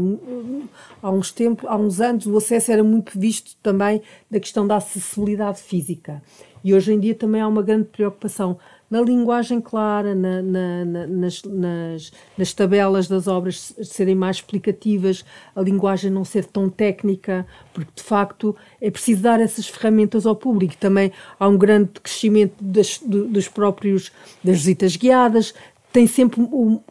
Há 1.02 1.12
uns 1.12 1.32
tempos, 1.32 1.70
há 1.70 1.76
uns 1.76 2.02
anos, 2.02 2.26
o 2.26 2.36
acesso 2.38 2.72
era 2.72 2.84
muito 2.84 3.20
visto 3.20 3.56
também 3.62 4.02
da 4.32 4.40
questão 4.40 4.66
da 4.66 4.78
acessibilidade 4.78 5.62
física. 5.62 6.24
E 6.64 6.74
hoje 6.74 6.94
em 6.94 7.00
dia 7.00 7.14
também 7.14 7.42
há 7.42 7.48
uma 7.48 7.62
grande 7.62 7.86
preocupação 7.90 8.58
na 8.89 9.02
linguagem 9.02 9.60
clara, 9.60 10.15
na, 10.15 10.41
na, 10.41 10.86
na, 10.86 11.08
nas, 11.08 11.43
nas, 11.43 12.12
nas, 12.38 12.54
tabelas 12.54 13.08
das 13.08 13.28
obras 13.28 13.73
serem 13.84 14.15
mais 14.15 14.38
explicativas, 14.38 15.26
a 15.56 15.62
linguagem 15.62 16.10
não 16.10 16.23
ser 16.23 16.45
tão 16.45 16.69
técnica, 16.69 17.45
porque 17.73 17.91
de 17.95 18.04
facto 18.04 18.56
é 18.82 18.89
preciso 18.89 19.21
dar 19.21 19.39
essas 19.39 19.67
ferramentas 19.67 20.26
ao 20.26 20.36
público. 20.36 20.78
Também 20.78 21.12
há 21.39 21.47
um 21.47 21.58
grande 21.58 22.00
crescimento 22.02 22.56
das, 22.62 23.00
dos 23.00 23.47
próprios 23.47 24.12
das 24.43 24.58
visitas 24.58 24.95
guiadas, 24.95 25.54
tem 25.91 26.08
sempre 26.08 26.41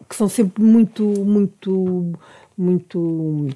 que 0.09 0.17
são 0.17 0.29
sempre 0.29 0.63
muito 0.63 1.05
muito 1.05 2.13
muito 2.57 3.49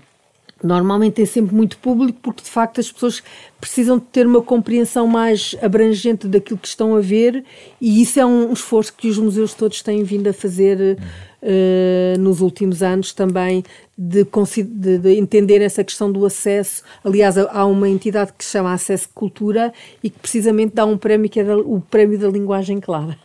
normalmente 0.62 1.14
tem 1.14 1.26
sempre 1.26 1.54
muito 1.54 1.78
público, 1.78 2.18
porque 2.22 2.42
de 2.42 2.50
facto 2.50 2.80
as 2.80 2.90
pessoas 2.90 3.22
precisam 3.60 3.98
de 3.98 4.04
ter 4.04 4.26
uma 4.26 4.42
compreensão 4.42 5.06
mais 5.06 5.54
abrangente 5.62 6.26
daquilo 6.26 6.58
que 6.58 6.68
estão 6.68 6.94
a 6.94 7.00
ver, 7.00 7.44
e 7.80 8.02
isso 8.02 8.18
é 8.20 8.26
um 8.26 8.52
esforço 8.52 8.94
que 8.94 9.08
os 9.08 9.18
museus 9.18 9.54
todos 9.54 9.82
têm 9.82 10.02
vindo 10.02 10.28
a 10.28 10.32
fazer 10.32 10.98
uh, 11.42 12.18
nos 12.18 12.40
últimos 12.40 12.82
anos 12.82 13.12
também, 13.12 13.64
de, 13.96 14.24
de, 14.24 14.98
de, 14.98 15.18
entender 15.18 15.60
essa 15.60 15.84
questão 15.84 16.10
do 16.10 16.24
acesso. 16.24 16.82
Aliás, 17.04 17.36
há 17.36 17.66
uma 17.66 17.88
entidade 17.88 18.32
que 18.36 18.44
se 18.44 18.52
chama 18.52 18.72
Acesso 18.72 19.08
Cultura 19.14 19.72
e 20.02 20.08
que 20.08 20.18
precisamente 20.18 20.74
dá 20.74 20.86
um 20.86 20.96
prémio 20.96 21.28
que 21.28 21.40
é 21.40 21.54
o 21.54 21.80
Prémio 21.90 22.18
da 22.18 22.28
Linguagem 22.28 22.80
Clara. 22.80 23.18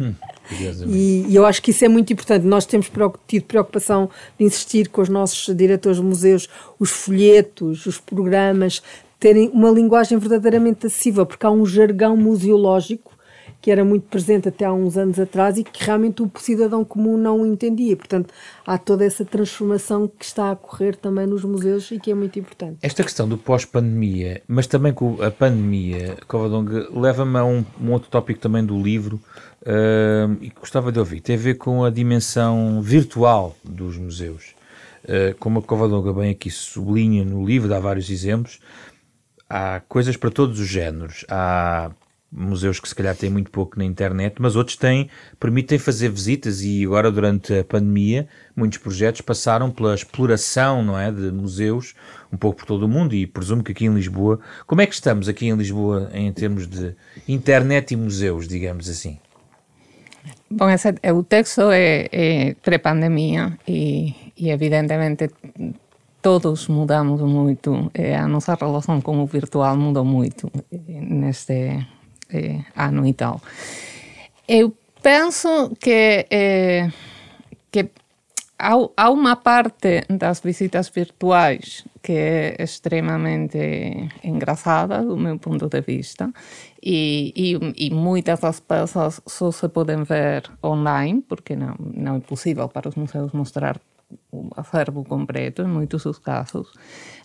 Hum. 0.00 0.14
E, 0.86 1.26
e, 1.28 1.34
eu 1.34 1.46
acho 1.46 1.62
que 1.62 1.70
isso 1.70 1.84
é 1.84 1.88
muito 1.88 2.12
importante. 2.12 2.44
Nós 2.44 2.66
temos 2.66 2.90
tido 3.26 3.44
preocupação 3.44 4.10
de 4.38 4.44
insistir 4.44 4.88
com 4.88 5.00
os 5.00 5.08
nossos 5.08 5.54
diretores 5.54 5.98
de 5.98 6.04
museus, 6.04 6.48
os 6.78 6.90
folhetos, 6.90 7.86
os 7.86 7.98
programas, 7.98 8.82
terem 9.18 9.48
uma 9.50 9.70
linguagem 9.70 10.18
verdadeiramente 10.18 10.86
acessível, 10.86 11.26
porque 11.26 11.46
há 11.46 11.50
um 11.50 11.66
jargão 11.66 12.16
museológico 12.16 13.20
que 13.60 13.70
era 13.70 13.84
muito 13.84 14.04
presente 14.08 14.48
até 14.48 14.64
há 14.64 14.72
uns 14.72 14.96
anos 14.96 15.18
atrás 15.18 15.58
e 15.58 15.64
que 15.64 15.84
realmente 15.84 16.22
o 16.22 16.30
cidadão 16.38 16.84
comum 16.84 17.16
não 17.16 17.46
entendia. 17.46 17.96
Portanto, 17.96 18.32
há 18.66 18.78
toda 18.78 19.04
essa 19.04 19.24
transformação 19.24 20.08
que 20.08 20.24
está 20.24 20.44
a 20.44 20.52
ocorrer 20.52 20.96
também 20.96 21.26
nos 21.26 21.44
museus 21.44 21.90
e 21.90 21.98
que 21.98 22.10
é 22.10 22.14
muito 22.14 22.38
importante. 22.38 22.78
Esta 22.80 23.02
questão 23.02 23.28
do 23.28 23.36
pós-pandemia, 23.36 24.40
mas 24.48 24.66
também 24.66 24.92
com 24.92 25.22
a 25.22 25.30
pandemia, 25.30 26.16
Covadong, 26.26 26.88
leva-me 26.92 27.38
a 27.38 27.44
um, 27.44 27.64
um, 27.80 27.92
outro 27.92 28.08
tópico 28.08 28.40
também 28.40 28.64
do 28.64 28.80
livro 28.80 29.20
uh, 29.62 30.36
e 30.40 30.50
gostava 30.50 30.90
de 30.92 30.98
ouvir. 30.98 31.20
Tem 31.20 31.36
a 31.36 31.38
ver 31.38 31.54
com 31.54 31.84
a 31.84 31.90
dimensão 31.90 32.80
virtual 32.82 33.56
dos 33.64 33.96
museus. 33.96 34.54
Uh, 35.04 35.34
como 35.38 35.58
a 35.58 35.62
Covadonga 35.62 36.12
bem 36.12 36.30
aqui 36.30 36.50
sublinha 36.50 37.24
no 37.24 37.44
livro, 37.44 37.68
dá 37.68 37.80
vários 37.80 38.10
exemplos, 38.10 38.60
há 39.48 39.80
coisas 39.88 40.16
para 40.16 40.30
todos 40.30 40.60
os 40.60 40.68
géneros. 40.68 41.24
Há 41.28 41.90
museus 42.32 42.78
que 42.78 42.88
se 42.88 42.94
calhar 42.94 43.16
têm 43.16 43.28
muito 43.28 43.50
pouco 43.50 43.76
na 43.76 43.84
internet, 43.84 44.36
mas 44.38 44.54
outros 44.54 44.76
têm, 44.76 45.10
permitem 45.38 45.78
fazer 45.78 46.08
visitas 46.10 46.62
e 46.62 46.84
agora 46.84 47.10
durante 47.10 47.58
a 47.58 47.64
pandemia 47.64 48.28
muitos 48.54 48.78
projetos 48.78 49.20
passaram 49.20 49.70
pela 49.70 49.94
exploração, 49.94 50.82
não 50.82 50.96
é, 50.96 51.10
de 51.10 51.32
museus 51.32 51.94
um 52.32 52.36
pouco 52.36 52.58
por 52.58 52.66
todo 52.66 52.84
o 52.84 52.88
mundo 52.88 53.14
e 53.14 53.26
presumo 53.26 53.64
que 53.64 53.72
aqui 53.72 53.86
em 53.86 53.94
Lisboa, 53.94 54.38
como 54.66 54.80
é 54.80 54.86
que 54.86 54.94
estamos 54.94 55.28
aqui 55.28 55.48
em 55.48 55.56
Lisboa 55.56 56.08
em 56.14 56.32
termos 56.32 56.68
de 56.68 56.94
internet 57.26 57.92
e 57.92 57.96
museus, 57.96 58.46
digamos 58.46 58.88
assim? 58.88 59.18
Bom, 60.52 60.68
esse, 60.68 60.88
o 61.14 61.22
texto 61.22 61.70
é, 61.70 62.08
é 62.10 62.54
pré-pandemia 62.54 63.56
e, 63.68 64.32
e 64.36 64.50
evidentemente 64.50 65.30
todos 66.20 66.68
mudamos 66.68 67.20
muito, 67.20 67.90
a 68.18 68.26
nossa 68.26 68.54
relação 68.54 69.00
com 69.00 69.22
o 69.22 69.26
virtual 69.26 69.76
mudou 69.76 70.04
muito 70.04 70.50
neste 70.70 71.86
eh, 72.32 72.64
ano 72.76 73.06
e 73.06 73.14
tal. 73.14 73.40
Eu 74.48 74.74
penso 75.02 75.74
que, 75.78 76.26
eh, 76.30 76.90
que 77.70 77.88
há, 78.60 78.74
há 78.96 79.10
uma 79.10 79.36
parte 79.36 80.04
das 80.08 80.40
visitas 80.40 80.88
virtuais 80.90 81.84
que 82.02 82.12
é 82.12 82.62
extremamente 82.62 83.58
engraçada 84.22 85.02
do 85.02 85.16
meu 85.16 85.38
ponto 85.38 85.68
de 85.68 85.80
vista 85.80 86.30
e, 86.82 87.32
e, 87.34 87.86
e, 87.86 87.90
muitas 87.90 88.40
das 88.40 88.60
peças 88.60 89.20
só 89.26 89.50
se 89.50 89.68
podem 89.68 90.02
ver 90.04 90.50
online 90.62 91.22
porque 91.26 91.56
não, 91.56 91.74
não 91.78 92.16
é 92.16 92.20
possível 92.20 92.68
para 92.68 92.88
os 92.88 92.94
museus 92.94 93.32
mostrar 93.32 93.80
o 94.30 94.50
acervo 94.56 95.04
completo 95.04 95.62
em 95.62 95.68
muitos 95.68 96.04
dos 96.04 96.18
casos 96.18 96.72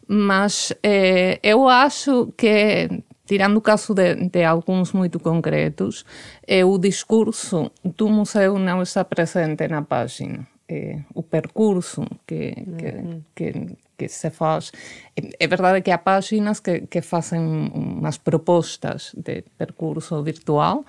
mas 0.08 0.74
eh, 0.84 1.40
eu 1.44 1.68
acho 1.68 2.32
que 2.38 3.04
tirando 3.26 3.58
o 3.58 3.62
caso 3.62 3.94
de, 3.94 4.30
de 4.30 4.44
alguns 4.44 4.94
muito 4.94 5.20
concretos, 5.20 6.06
é 6.48 6.64
o 6.64 6.78
discurso 6.78 7.72
do 7.84 8.08
museu 8.08 8.60
não 8.60 8.84
está 8.84 9.04
presente 9.04 9.68
na 9.68 9.82
página. 9.82 10.48
É, 10.68 10.98
o 11.14 11.22
percurso 11.22 12.04
que, 12.26 12.56
que, 12.56 12.88
uhum. 12.88 13.22
que, 13.36 13.78
que, 13.96 14.08
se 14.08 14.32
faz. 14.32 14.72
É, 15.16 15.46
verdade 15.46 15.82
que 15.82 15.92
há 15.92 15.98
páginas 16.00 16.60
que, 16.60 16.88
que 16.88 17.02
fazem 17.04 17.40
umas 17.40 18.18
propostas 18.18 19.14
de 19.16 19.44
percurso 19.60 20.24
virtual, 20.24 20.84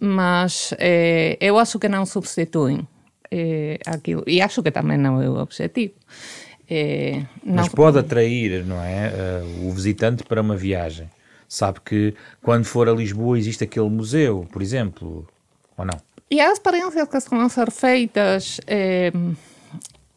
mas 0.00 0.74
é, 0.78 1.38
eu 1.40 1.58
acho 1.58 1.78
que 1.78 1.88
não 1.88 2.04
substituem 2.04 2.88
é, 3.30 3.78
aquilo. 3.86 4.24
E 4.26 4.42
acho 4.42 4.64
que 4.64 4.72
também 4.72 4.98
não 4.98 5.22
é 5.22 5.28
o 5.28 5.38
objetivo. 5.38 5.94
É, 6.68 7.22
mas 7.44 7.68
pode 7.68 7.98
atrair, 7.98 8.64
não 8.64 8.82
é, 8.82 9.12
uh, 9.44 9.68
o 9.68 9.72
visitante 9.72 10.24
para 10.24 10.40
uma 10.40 10.56
viagem 10.56 11.08
sabe 11.50 11.80
que 11.84 12.14
quando 12.40 12.64
for 12.64 12.88
a 12.88 12.92
Lisboa 12.92 13.36
existe 13.36 13.64
aquele 13.64 13.90
museu, 13.90 14.46
por 14.52 14.62
exemplo, 14.62 15.26
ou 15.76 15.84
não? 15.84 16.00
E 16.30 16.40
há 16.40 16.52
experiências 16.52 17.08
que 17.08 17.16
estão 17.16 17.40
a 17.40 17.48
ser 17.48 17.70
feitas, 17.72 18.60
eh, 18.66 19.10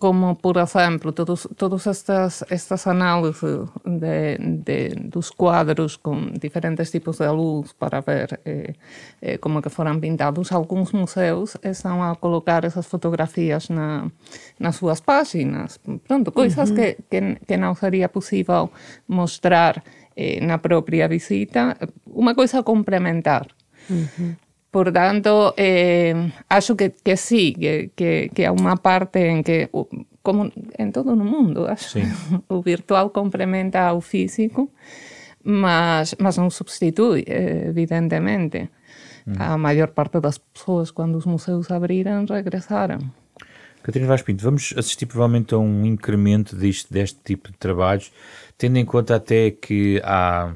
como, 0.04 0.36
por 0.36 0.58
exemplo, 0.58 1.14
todos, 1.14 1.48
todas 1.56 1.88
estas, 1.88 2.44
estas 2.50 2.86
análises 2.88 3.70
de, 3.86 4.38
de, 4.38 4.90
dos 5.10 5.32
quadros 5.32 5.96
com 5.96 6.30
diferentes 6.34 6.92
tipos 6.92 7.20
de 7.20 7.30
luz 7.30 7.72
para 7.72 8.02
ver 8.02 8.38
eh, 8.44 8.74
eh, 9.22 9.38
como 9.38 9.62
que 9.62 9.70
foram 9.70 10.00
pintados. 10.02 10.52
Alguns 10.52 10.92
museus 10.92 11.56
estão 11.64 12.04
a 12.04 12.18
colocar 12.18 12.66
essas 12.66 12.86
fotografias 12.86 13.70
na, 13.70 14.12
nas 14.60 14.76
suas 14.76 15.00
páginas. 15.00 15.80
Pronto, 16.06 16.34
coisas 16.34 16.70
uhum. 16.70 16.76
que, 16.76 16.98
que, 17.10 17.36
que 17.48 17.58
não 17.58 17.74
seria 17.74 18.10
possível 18.10 18.70
mostrar 19.08 19.82
eh, 20.18 20.40
na 20.42 20.58
própria 20.58 21.08
visita, 21.08 21.78
uma 22.06 22.36
coisa 22.36 22.62
complementar. 22.62 23.48
Uhum. 23.90 24.36
Portanto, 24.74 25.54
eh, 25.56 26.32
acho 26.50 26.76
que, 26.76 26.90
que 27.06 27.16
sí, 27.16 27.54
que, 27.54 27.92
que, 27.96 28.30
que 28.34 28.44
há 28.44 28.52
uma 28.52 28.76
parte 28.76 29.20
em 29.20 29.44
que, 29.44 29.70
como 30.24 30.52
em 30.80 30.90
todo 30.92 31.14
o 31.14 31.16
mundo, 31.16 31.68
acho, 31.68 32.00
o 32.50 32.60
virtual 32.60 33.12
complementa 33.12 33.94
o 33.94 34.02
físico, 34.02 34.72
mas, 35.44 36.16
mas 36.18 36.38
não 36.38 36.50
substitui, 36.50 37.24
evidentemente. 37.28 38.72
Hum. 39.28 39.34
A 39.38 39.60
maior 39.60 39.90
parte 39.90 40.20
das 40.20 40.40
pessoas, 40.40 40.90
quando 40.90 41.18
os 41.20 41.26
museus 41.28 41.70
abriram, 41.70 42.26
regressaram. 42.26 42.98
Catarina 43.84 44.08
Vaz 44.08 44.24
Pinto, 44.24 44.44
vamos 44.44 44.74
assistir 44.76 45.06
provavelmente 45.06 45.54
a 45.54 45.60
um 45.60 45.86
incremento 45.86 46.56
deste, 46.56 46.92
deste 46.92 47.20
tipo 47.24 47.52
de 47.52 47.58
trabalhos, 47.60 48.12
tendo 48.58 48.78
em 48.80 48.86
conta 48.86 49.18
até 49.18 49.52
que 49.52 50.02
há, 50.04 50.56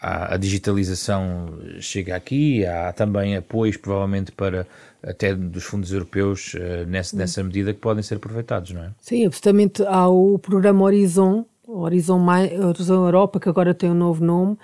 a 0.00 0.36
digitalização 0.36 1.58
chega 1.78 2.16
aqui, 2.16 2.66
há 2.66 2.92
também 2.92 3.36
apoios 3.36 3.76
provavelmente 3.76 4.32
para 4.32 4.66
até 5.02 5.34
dos 5.34 5.64
fundos 5.64 5.92
europeus 5.92 6.54
uh, 6.54 6.86
nessa, 6.86 7.16
nessa 7.16 7.42
medida 7.42 7.72
que 7.72 7.80
podem 7.80 8.02
ser 8.02 8.16
aproveitados, 8.16 8.72
não 8.72 8.82
é? 8.82 8.90
Sim, 9.00 9.26
absolutamente. 9.26 9.82
Há 9.84 10.08
o 10.08 10.38
programa 10.38 10.84
Horizon, 10.84 11.44
Horizon, 11.66 12.24
Horizon 12.60 12.94
Europa, 13.06 13.40
que 13.40 13.48
agora 13.48 13.74
tem 13.74 13.90
um 13.90 13.94
novo 13.94 14.24
nome, 14.24 14.56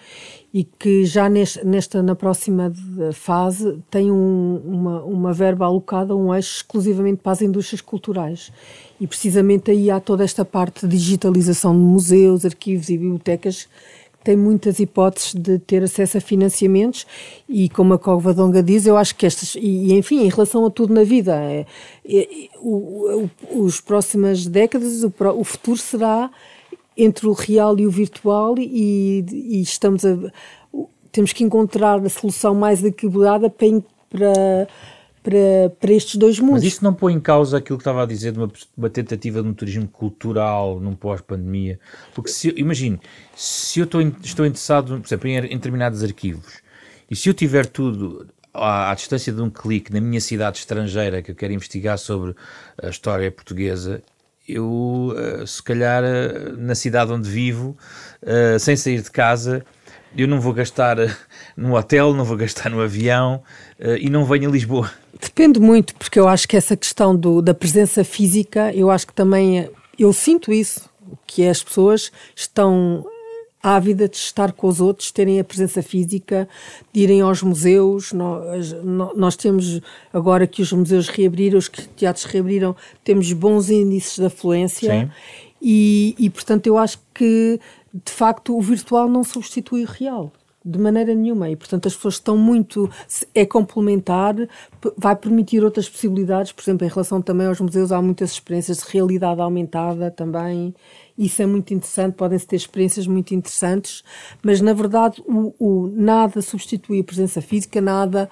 e 0.52 0.64
que 0.64 1.04
já 1.04 1.28
nesta, 1.28 1.64
nesta 1.64 2.02
na 2.02 2.14
próxima 2.14 2.72
fase 3.12 3.78
tem 3.90 4.10
um, 4.10 4.60
uma, 4.64 5.02
uma 5.04 5.32
verba 5.32 5.66
alocada, 5.66 6.14
um 6.16 6.34
eixo 6.34 6.56
exclusivamente 6.56 7.20
para 7.22 7.32
as 7.32 7.42
indústrias 7.42 7.80
culturais. 7.80 8.52
E 9.00 9.06
precisamente 9.06 9.70
aí 9.70 9.90
há 9.90 10.00
toda 10.00 10.24
esta 10.24 10.44
parte 10.44 10.86
de 10.86 10.96
digitalização 10.96 11.72
de 11.72 11.80
museus, 11.80 12.44
arquivos 12.44 12.88
e 12.88 12.98
bibliotecas 12.98 13.68
tem 14.28 14.36
muitas 14.36 14.78
hipóteses 14.78 15.32
de 15.32 15.58
ter 15.58 15.82
acesso 15.82 16.18
a 16.18 16.20
financiamentos 16.20 17.06
e 17.48 17.66
como 17.70 17.94
a 17.94 17.98
Covadonga 17.98 18.62
diz, 18.62 18.84
eu 18.84 18.94
acho 18.94 19.14
que 19.14 19.24
estas, 19.24 19.54
e, 19.54 19.94
enfim, 19.94 20.20
em 20.20 20.28
relação 20.28 20.66
a 20.66 20.70
tudo 20.70 20.92
na 20.92 21.02
vida, 21.02 21.34
é, 21.34 21.64
é, 22.06 22.28
o, 22.60 23.26
o, 23.50 23.62
os 23.62 23.80
próximas 23.80 24.46
décadas, 24.46 25.02
o, 25.02 25.10
o 25.34 25.44
futuro 25.44 25.78
será 25.78 26.30
entre 26.94 27.26
o 27.26 27.32
real 27.32 27.78
e 27.78 27.86
o 27.86 27.90
virtual 27.90 28.54
e, 28.58 29.24
e 29.32 29.62
estamos 29.62 30.04
a 30.04 30.14
temos 31.10 31.32
que 31.32 31.42
encontrar 31.42 31.98
a 32.04 32.08
solução 32.10 32.54
mais 32.54 32.84
equilibrada 32.84 33.48
para, 33.48 33.82
para, 34.10 34.68
para, 35.28 35.70
para, 35.78 35.92
estes 35.92 36.16
dois 36.16 36.38
mundos. 36.40 36.62
Mas 36.62 36.72
isso 36.72 36.82
não 36.82 36.94
põe 36.94 37.12
em 37.12 37.20
causa 37.20 37.58
aquilo 37.58 37.76
que 37.76 37.82
estava 37.82 38.02
a 38.02 38.06
dizer 38.06 38.32
de 38.32 38.38
uma, 38.38 38.50
uma 38.76 38.88
tentativa 38.88 39.42
de 39.42 39.48
um 39.48 39.52
turismo 39.52 39.86
cultural 39.86 40.80
num 40.80 40.94
pós-pandemia? 40.94 41.78
Porque 42.14 42.30
se, 42.30 42.54
imagine, 42.56 42.98
se 43.36 43.78
eu 43.78 43.84
estou, 43.84 44.00
estou 44.00 44.46
interessado, 44.46 44.98
por 44.98 45.06
exemplo, 45.06 45.28
em, 45.28 45.36
em 45.36 45.56
determinados 45.56 46.02
arquivos 46.02 46.62
e 47.10 47.14
se 47.14 47.28
eu 47.28 47.34
tiver 47.34 47.66
tudo 47.66 48.26
à, 48.54 48.90
à, 48.90 48.94
distância 48.94 49.30
de 49.30 49.42
um 49.42 49.50
clique 49.50 49.92
na 49.92 50.00
minha 50.00 50.20
cidade 50.20 50.58
estrangeira 50.58 51.20
que 51.20 51.30
eu 51.30 51.34
quero 51.34 51.52
investigar 51.52 51.98
sobre 51.98 52.34
a 52.82 52.88
história 52.88 53.30
portuguesa, 53.30 54.02
eu, 54.48 55.12
uh, 55.12 55.46
se 55.46 55.62
calhar, 55.62 56.02
uh, 56.02 56.56
na 56.56 56.74
cidade 56.74 57.12
onde 57.12 57.28
vivo, 57.28 57.76
uh, 58.22 58.58
sem 58.58 58.76
sair 58.76 59.02
de 59.02 59.10
casa, 59.10 59.62
eu 60.18 60.26
não 60.26 60.40
vou 60.40 60.52
gastar 60.52 60.96
no 61.56 61.76
hotel, 61.76 62.12
não 62.12 62.24
vou 62.24 62.36
gastar 62.36 62.68
no 62.68 62.80
avião 62.80 63.40
e 64.00 64.10
não 64.10 64.24
venho 64.24 64.48
a 64.48 64.52
Lisboa. 64.52 64.90
Depende 65.20 65.60
muito, 65.60 65.94
porque 65.94 66.18
eu 66.18 66.26
acho 66.26 66.48
que 66.48 66.56
essa 66.56 66.76
questão 66.76 67.14
do, 67.14 67.40
da 67.40 67.54
presença 67.54 68.02
física, 68.02 68.72
eu 68.74 68.90
acho 68.90 69.06
que 69.06 69.12
também, 69.12 69.70
eu 69.96 70.12
sinto 70.12 70.52
isso, 70.52 70.90
que 71.24 71.46
as 71.46 71.62
pessoas 71.62 72.10
estão 72.34 73.06
ávida 73.62 74.08
de 74.08 74.16
estar 74.16 74.52
com 74.52 74.66
os 74.66 74.80
outros, 74.80 75.10
terem 75.10 75.38
a 75.40 75.44
presença 75.44 75.82
física, 75.82 76.48
de 76.92 77.00
irem 77.00 77.20
aos 77.20 77.42
museus. 77.42 78.12
Nós, 78.12 78.72
nós 79.16 79.36
temos, 79.36 79.80
agora 80.12 80.46
que 80.46 80.62
os 80.62 80.72
museus 80.72 81.08
reabriram, 81.08 81.58
os 81.58 81.68
teatros 81.96 82.24
reabriram, 82.24 82.74
temos 83.04 83.32
bons 83.32 83.70
índices 83.70 84.16
de 84.16 84.26
afluência. 84.26 85.10
E, 85.60 86.14
e, 86.18 86.30
portanto, 86.30 86.68
eu 86.68 86.78
acho 86.78 87.00
que, 87.12 87.58
de 87.92 88.12
facto, 88.12 88.56
o 88.56 88.60
virtual 88.60 89.08
não 89.08 89.24
substitui 89.24 89.84
o 89.84 89.86
real 89.86 90.32
de 90.64 90.78
maneira 90.78 91.14
nenhuma. 91.14 91.48
E, 91.48 91.56
portanto, 91.56 91.86
as 91.86 91.94
pessoas 91.94 92.14
estão 92.14 92.36
muito. 92.36 92.90
É 93.34 93.46
complementar, 93.46 94.34
vai 94.96 95.16
permitir 95.16 95.64
outras 95.64 95.88
possibilidades. 95.88 96.52
Por 96.52 96.62
exemplo, 96.62 96.86
em 96.86 96.90
relação 96.90 97.22
também 97.22 97.46
aos 97.46 97.60
museus, 97.60 97.90
há 97.90 98.02
muitas 98.02 98.32
experiências 98.32 98.78
de 98.78 98.84
realidade 98.92 99.40
aumentada 99.40 100.10
também. 100.10 100.74
Isso 101.16 101.42
é 101.42 101.46
muito 101.46 101.72
interessante, 101.74 102.14
podem-se 102.14 102.46
ter 102.46 102.56
experiências 102.56 103.06
muito 103.06 103.34
interessantes, 103.34 104.04
mas 104.40 104.60
na 104.60 104.72
verdade 104.72 105.20
o, 105.26 105.52
o 105.58 105.92
nada 105.92 106.40
substitui 106.40 107.00
a 107.00 107.04
presença 107.04 107.42
física, 107.42 107.80
nada 107.80 108.30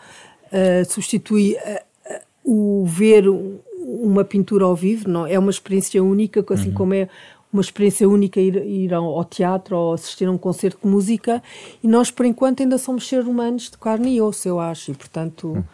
uh, 0.52 0.88
substitui 0.88 1.56
uh, 1.56 2.14
uh, 2.44 2.80
o 2.80 2.86
ver 2.86 3.24
uma 3.28 4.24
pintura 4.24 4.64
ao 4.64 4.76
vivo, 4.76 5.08
não 5.08 5.26
é 5.26 5.36
uma 5.36 5.50
experiência 5.50 6.02
única, 6.02 6.44
assim 6.54 6.68
uhum. 6.68 6.74
como 6.74 6.94
é 6.94 7.08
uma 7.56 7.62
experiência 7.62 8.08
única 8.08 8.40
ir, 8.40 8.56
ir 8.56 8.94
ao, 8.94 9.24
teatro 9.24 9.76
ou 9.76 9.94
assistir 9.94 10.26
a 10.26 10.30
um 10.30 10.38
concerto 10.38 10.80
de 10.82 10.88
música. 10.88 11.42
E 11.82 11.88
nós 11.88 12.10
por 12.10 12.26
enquanto 12.26 12.62
ainda 12.62 12.78
somos 12.78 13.08
seres 13.08 13.26
humanos 13.26 13.70
de 13.70 13.78
carne 13.78 14.16
e 14.16 14.20
osso, 14.20 14.46
eu 14.48 14.60
acho, 14.60 14.90
e 14.90 14.94
portanto 14.94 15.48
uhum 15.48 15.64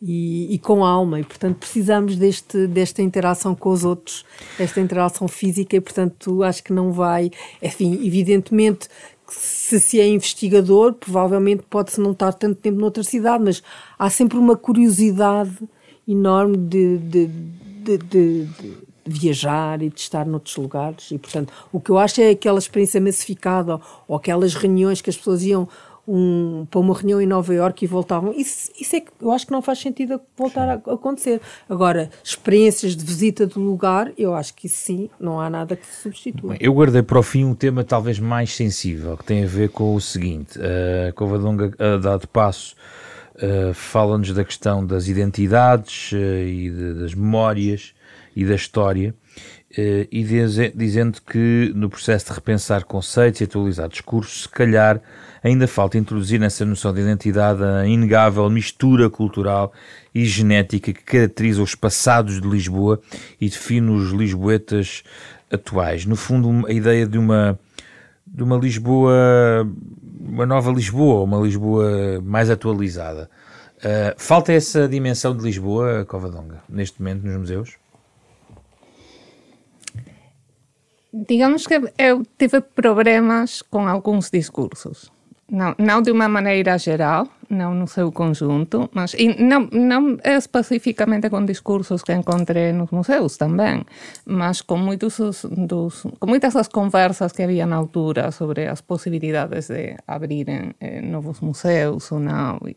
e, 0.00 0.54
e, 0.54 0.58
com 0.58 0.84
alma, 0.84 1.20
e 1.20 1.24
portanto 1.24 1.56
precisamos 1.56 2.16
deste, 2.16 2.66
desta 2.66 3.02
interação 3.02 3.54
com 3.54 3.70
os 3.70 3.84
outros, 3.84 4.24
esta 4.58 4.80
interação 4.80 5.26
física, 5.26 5.76
e 5.76 5.80
portanto 5.80 6.42
acho 6.42 6.62
que 6.62 6.72
não 6.72 6.92
vai, 6.92 7.30
enfim, 7.62 8.06
evidentemente 8.06 8.88
se 9.28 9.80
se 9.80 10.00
é 10.00 10.06
investigador, 10.06 10.92
provavelmente 10.94 11.64
pode-se 11.68 12.00
não 12.00 12.12
estar 12.12 12.32
tanto 12.32 12.60
tempo 12.60 12.78
noutra 12.78 13.02
cidade, 13.02 13.42
mas 13.42 13.62
há 13.98 14.08
sempre 14.08 14.38
uma 14.38 14.56
curiosidade 14.56 15.56
enorme 16.06 16.56
de, 16.56 16.98
de, 16.98 17.26
de, 17.26 17.98
de 17.98 18.85
viajar 19.06 19.82
e 19.82 19.88
de 19.88 20.00
estar 20.00 20.26
noutros 20.26 20.56
lugares 20.56 21.10
e 21.10 21.18
portanto 21.18 21.52
o 21.72 21.80
que 21.80 21.90
eu 21.90 21.98
acho 21.98 22.20
é 22.20 22.30
aquela 22.30 22.58
experiência 22.58 23.00
massificada 23.00 23.80
ou 24.08 24.16
aquelas 24.16 24.54
reuniões 24.54 25.00
que 25.00 25.10
as 25.10 25.16
pessoas 25.16 25.42
iam 25.42 25.68
um, 26.06 26.66
para 26.70 26.80
uma 26.80 26.94
reunião 26.94 27.20
em 27.20 27.26
Nova 27.26 27.52
Iorque 27.52 27.84
e 27.84 27.88
voltavam. 27.88 28.32
Isso, 28.32 28.70
isso 28.78 28.96
é 28.96 29.00
que 29.00 29.10
eu 29.20 29.32
acho 29.32 29.46
que 29.46 29.52
não 29.52 29.60
faz 29.60 29.80
sentido 29.80 30.20
voltar 30.36 30.68
a, 30.68 30.74
acontecer. 30.74 31.40
Agora, 31.68 32.10
experiências 32.22 32.96
de 32.96 33.04
visita 33.04 33.46
do 33.46 33.60
lugar, 33.60 34.12
eu 34.16 34.34
acho 34.34 34.54
que 34.54 34.66
isso 34.66 34.78
sim, 34.78 35.10
não 35.18 35.40
há 35.40 35.50
nada 35.50 35.74
que 35.74 35.86
se 35.86 36.02
substitua. 36.02 36.50
Bem, 36.50 36.58
eu 36.60 36.72
guardei 36.72 37.02
para 37.02 37.18
o 37.18 37.22
fim 37.22 37.44
um 37.44 37.54
tema 37.54 37.82
talvez 37.82 38.18
mais 38.18 38.54
sensível, 38.54 39.16
que 39.16 39.24
tem 39.24 39.44
a 39.44 39.48
ver 39.48 39.70
com 39.70 39.94
o 39.94 40.00
seguinte: 40.00 40.58
a 41.08 41.12
Covadonga, 41.12 41.72
a 41.78 41.96
dado 41.96 42.28
passo, 42.28 42.76
uh, 43.36 43.74
fala-nos 43.74 44.32
da 44.32 44.44
questão 44.44 44.86
das 44.86 45.08
identidades 45.08 46.12
uh, 46.12 46.16
e 46.16 46.70
de, 46.70 46.94
das 46.94 47.14
memórias 47.14 47.95
e 48.36 48.44
da 48.44 48.54
história. 48.54 49.14
Uh, 49.72 50.06
e 50.12 50.22
diz, 50.22 50.56
dizendo 50.74 51.20
que 51.20 51.72
no 51.74 51.90
processo 51.90 52.26
de 52.26 52.32
repensar 52.32 52.84
conceitos 52.84 53.40
e 53.40 53.44
atualizar 53.44 53.88
discursos, 53.88 54.42
se 54.42 54.48
calhar 54.48 55.00
ainda 55.42 55.66
falta 55.66 55.98
introduzir 55.98 56.38
nessa 56.38 56.64
noção 56.64 56.92
de 56.92 57.00
identidade 57.00 57.62
a 57.62 57.86
inegável 57.86 58.48
mistura 58.48 59.10
cultural 59.10 59.72
e 60.14 60.24
genética 60.24 60.92
que 60.92 61.02
caracteriza 61.02 61.62
os 61.62 61.74
passados 61.74 62.40
de 62.40 62.48
Lisboa 62.48 63.00
e 63.40 63.48
define 63.48 63.90
os 63.90 64.10
lisboetas 64.10 65.02
atuais. 65.50 66.06
No 66.06 66.16
fundo, 66.16 66.66
a 66.66 66.72
ideia 66.72 67.06
de 67.06 67.18
uma, 67.18 67.58
de 68.26 68.42
uma 68.42 68.56
Lisboa, 68.56 69.68
uma 70.20 70.46
nova 70.46 70.70
Lisboa, 70.70 71.22
uma 71.22 71.38
Lisboa 71.38 72.20
mais 72.24 72.50
atualizada. 72.50 73.28
Uh, 73.76 74.14
falta 74.16 74.52
essa 74.52 74.88
dimensão 74.88 75.36
de 75.36 75.44
Lisboa, 75.44 76.04
Covadonga, 76.06 76.62
neste 76.68 77.00
momento 77.00 77.24
nos 77.24 77.36
museus? 77.36 77.76
Digamos 81.24 81.66
que 81.66 81.80
eu 81.96 82.22
tive 82.36 82.60
problemas 82.60 83.62
com 83.62 83.88
alguns 83.88 84.30
discursos. 84.30 85.10
Não, 85.48 85.74
não 85.78 86.02
de 86.02 86.10
uma 86.10 86.28
maneira 86.28 86.76
geral, 86.76 87.28
não 87.48 87.72
no 87.72 87.86
seu 87.86 88.10
conjunto, 88.10 88.90
mas 88.92 89.14
não, 89.38 89.68
não 89.70 90.18
especificamente 90.24 91.30
com 91.30 91.44
discursos 91.44 92.02
que 92.02 92.12
encontrei 92.12 92.72
nos 92.72 92.90
museus 92.90 93.36
também, 93.36 93.84
mas 94.26 94.60
com, 94.60 94.76
muitos 94.76 95.16
dos, 95.44 96.02
com 96.18 96.26
muitas 96.26 96.54
das 96.54 96.66
conversas 96.66 97.30
que 97.30 97.44
havia 97.44 97.64
na 97.64 97.76
altura 97.76 98.32
sobre 98.32 98.66
as 98.66 98.80
possibilidades 98.80 99.68
de 99.68 99.96
abrirem 100.06 100.74
eh, 100.80 101.00
novos 101.00 101.40
museus 101.40 102.10
ou 102.10 102.18
não. 102.18 102.58
E, 102.66 102.76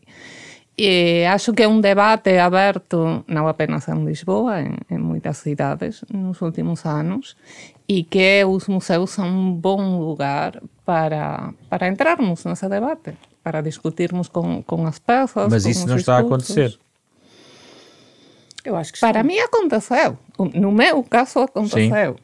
e 0.78 1.26
acho 1.26 1.52
que 1.52 1.64
é 1.64 1.68
um 1.68 1.80
debate 1.80 2.38
aberto 2.38 3.24
não 3.26 3.48
apenas 3.48 3.88
em 3.88 4.04
Lisboa, 4.04 4.62
em, 4.62 4.76
em 4.88 4.98
muitas 4.98 5.38
cidades 5.38 6.04
nos 6.10 6.40
últimos 6.40 6.86
anos, 6.86 7.36
e 7.90 8.04
que 8.04 8.44
os 8.44 8.68
museus 8.68 9.10
são 9.10 9.26
um 9.26 9.52
bom 9.52 9.98
lugar 9.98 10.62
para, 10.84 11.52
para 11.68 11.88
entrarmos 11.88 12.44
nesse 12.44 12.68
debate, 12.68 13.14
para 13.42 13.60
discutirmos 13.60 14.28
com, 14.28 14.62
com 14.62 14.86
as 14.86 15.00
peças. 15.00 15.48
Mas 15.50 15.66
isso 15.66 15.88
não 15.88 15.96
está 15.96 16.14
a 16.14 16.20
acontecer. 16.20 16.78
Eu 18.64 18.76
acho 18.76 18.92
que 18.92 19.00
Para 19.00 19.22
sim. 19.22 19.26
mim 19.26 19.38
aconteceu. 19.40 20.16
No 20.54 20.70
meu 20.70 21.02
caso 21.02 21.40
aconteceu. 21.40 22.16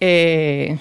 É, 0.00 0.78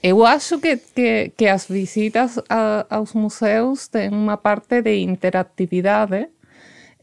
eu 0.00 0.24
acho 0.24 0.60
que, 0.60 0.76
que, 0.76 1.32
que 1.36 1.48
as 1.48 1.66
visitas 1.66 2.38
a, 2.48 2.86
aos 2.88 3.14
museus 3.14 3.88
têm 3.88 4.10
uma 4.10 4.36
parte 4.36 4.80
de 4.80 4.98
interatividade 4.98 6.28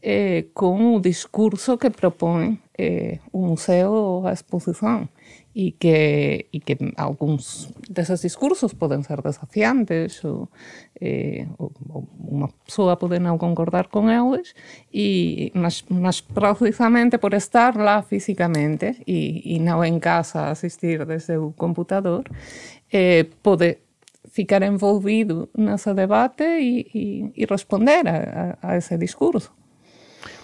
eh, 0.04 0.52
com 0.52 0.96
o 0.96 1.00
discurso 1.00 1.80
que 1.80 1.88
propõe 1.88 2.60
eh, 2.76 3.24
o 3.32 3.40
museu 3.40 4.22
a 4.28 4.32
exposição. 4.32 5.08
e 5.54 5.72
que, 5.78 6.48
y 6.50 6.60
que 6.60 6.76
algunos 6.96 7.70
de 7.88 8.02
esos 8.02 8.22
discursos 8.22 8.74
pueden 8.74 9.04
ser 9.04 9.22
desafiantes 9.22 10.24
ou, 10.24 10.50
eh, 10.98 11.46
ou, 11.62 11.70
unha 12.18 12.50
persoa 12.50 12.98
pode 12.98 13.22
non 13.22 13.38
concordar 13.38 13.86
con 13.86 14.10
eles 14.10 14.58
e, 14.90 15.54
mas, 15.54 15.86
mas 15.86 16.26
precisamente 16.26 17.22
por 17.22 17.38
estar 17.38 17.78
lá 17.78 18.02
físicamente 18.02 18.98
e, 19.06 19.54
e 19.54 19.62
non 19.62 19.86
en 19.86 20.02
casa 20.02 20.50
asistir 20.50 21.06
desde 21.06 21.38
o 21.38 21.54
computador 21.54 22.26
eh, 22.90 23.22
pode 23.38 23.78
ficar 24.26 24.66
envolvido 24.66 25.54
nesse 25.54 25.94
debate 25.94 26.42
e, 26.42 26.82
e, 26.90 27.04
e 27.30 27.42
responder 27.46 28.10
a, 28.10 28.58
a 28.58 28.74
esse 28.74 28.98
discurso. 28.98 29.54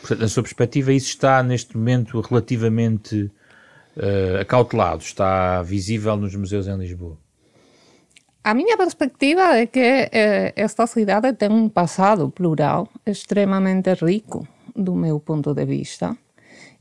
Portanto, 0.01 0.29
sua 0.29 0.43
perspectiva, 0.43 0.93
isso 0.93 1.09
está 1.09 1.43
neste 1.43 1.77
momento 1.77 2.21
relativamente 2.21 3.31
uh, 3.97 4.41
acautelado, 4.41 5.03
está 5.03 5.63
visível 5.63 6.17
nos 6.17 6.35
museus 6.35 6.67
em 6.67 6.77
Lisboa? 6.77 7.17
A 8.43 8.55
minha 8.55 8.77
perspectiva 8.77 9.59
é 9.59 9.67
que 9.67 10.09
eh, 10.11 10.55
esta 10.57 10.87
cidade 10.87 11.35
tem 11.35 11.51
um 11.51 11.69
passado 11.69 12.31
plural 12.31 12.89
extremamente 13.05 13.93
rico, 13.93 14.49
do 14.75 14.95
meu 14.95 15.21
ponto 15.21 15.53
de 15.53 15.67
vista. 15.67 16.17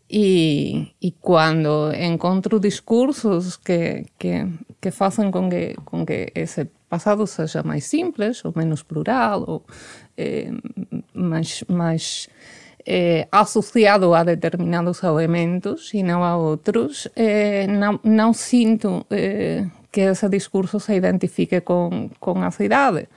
E, 0.09 0.87
e 1.01 1.11
quando 1.11 1.93
encontro 1.93 2.61
discursos 2.61 3.57
que, 3.57 4.05
que, 4.17 4.47
que 4.79 4.89
fazem 4.89 5.29
com 5.29 5.49
que, 5.49 5.75
com 5.83 6.05
que 6.05 6.31
esse 6.33 6.65
passado 6.89 7.27
seja 7.27 7.61
mais 7.61 7.83
simples, 7.83 8.43
ou 8.45 8.53
menos 8.55 8.81
plural, 8.81 9.43
ou 9.45 9.65
eh, 10.17 10.51
mais, 11.13 11.63
mais 11.67 12.29
eh, 12.85 13.27
associado 13.31 14.13
a 14.13 14.23
determinados 14.23 15.03
elementos 15.03 15.93
e 15.93 16.03
não 16.03 16.23
a 16.23 16.35
outros, 16.37 17.07
eh, 17.15 17.67
não, 17.67 17.99
não, 18.03 18.33
sinto 18.33 19.05
eh, 19.09 19.65
que 19.91 20.01
esse 20.01 20.29
discurso 20.29 20.79
se 20.79 20.95
identifique 20.95 21.61
com, 21.61 22.09
com 22.19 22.43
a 22.43 22.51
cidade. 22.51 23.07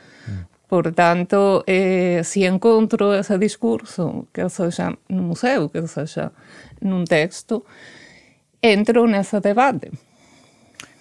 Portanto, 0.68 1.62
eh, 1.66 2.22
se 2.24 2.46
encontro 2.46 3.12
esse 3.12 3.36
discurso, 3.36 4.26
que 4.32 4.48
seja 4.48 4.96
no 5.10 5.22
museu, 5.22 5.68
que 5.68 5.86
seja 5.86 6.32
num 6.80 7.04
texto, 7.04 7.62
entro 8.62 9.06
nesse 9.06 9.38
debate. 9.40 9.90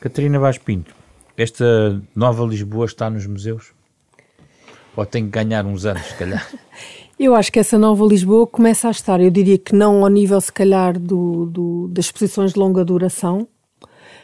Catarina 0.02 0.40
Vaz 0.40 0.58
Pinto, 0.58 0.94
esta 1.38 2.02
nova 2.14 2.46
Lisboa 2.46 2.86
está 2.86 3.10
nos 3.10 3.26
museus? 3.26 3.74
Ou 4.94 5.06
tem 5.06 5.24
que 5.24 5.32
ganhar 5.32 5.66
uns 5.66 5.86
anos, 5.86 6.06
se 6.06 6.16
calhar? 6.16 6.46
Eu 7.24 7.36
acho 7.36 7.52
que 7.52 7.60
essa 7.60 7.78
nova 7.78 8.04
Lisboa 8.04 8.48
começa 8.48 8.88
a 8.88 8.92
estar, 8.92 9.22
eu 9.22 9.30
diria 9.30 9.56
que 9.56 9.76
não 9.76 10.04
ao 10.04 10.10
nível, 10.10 10.42
se 10.42 10.52
calhar, 10.52 10.98
do, 10.98 11.46
do, 11.46 11.88
das 11.90 12.06
exposições 12.06 12.54
de 12.54 12.60
longa 12.60 12.84
duração, 12.84 13.48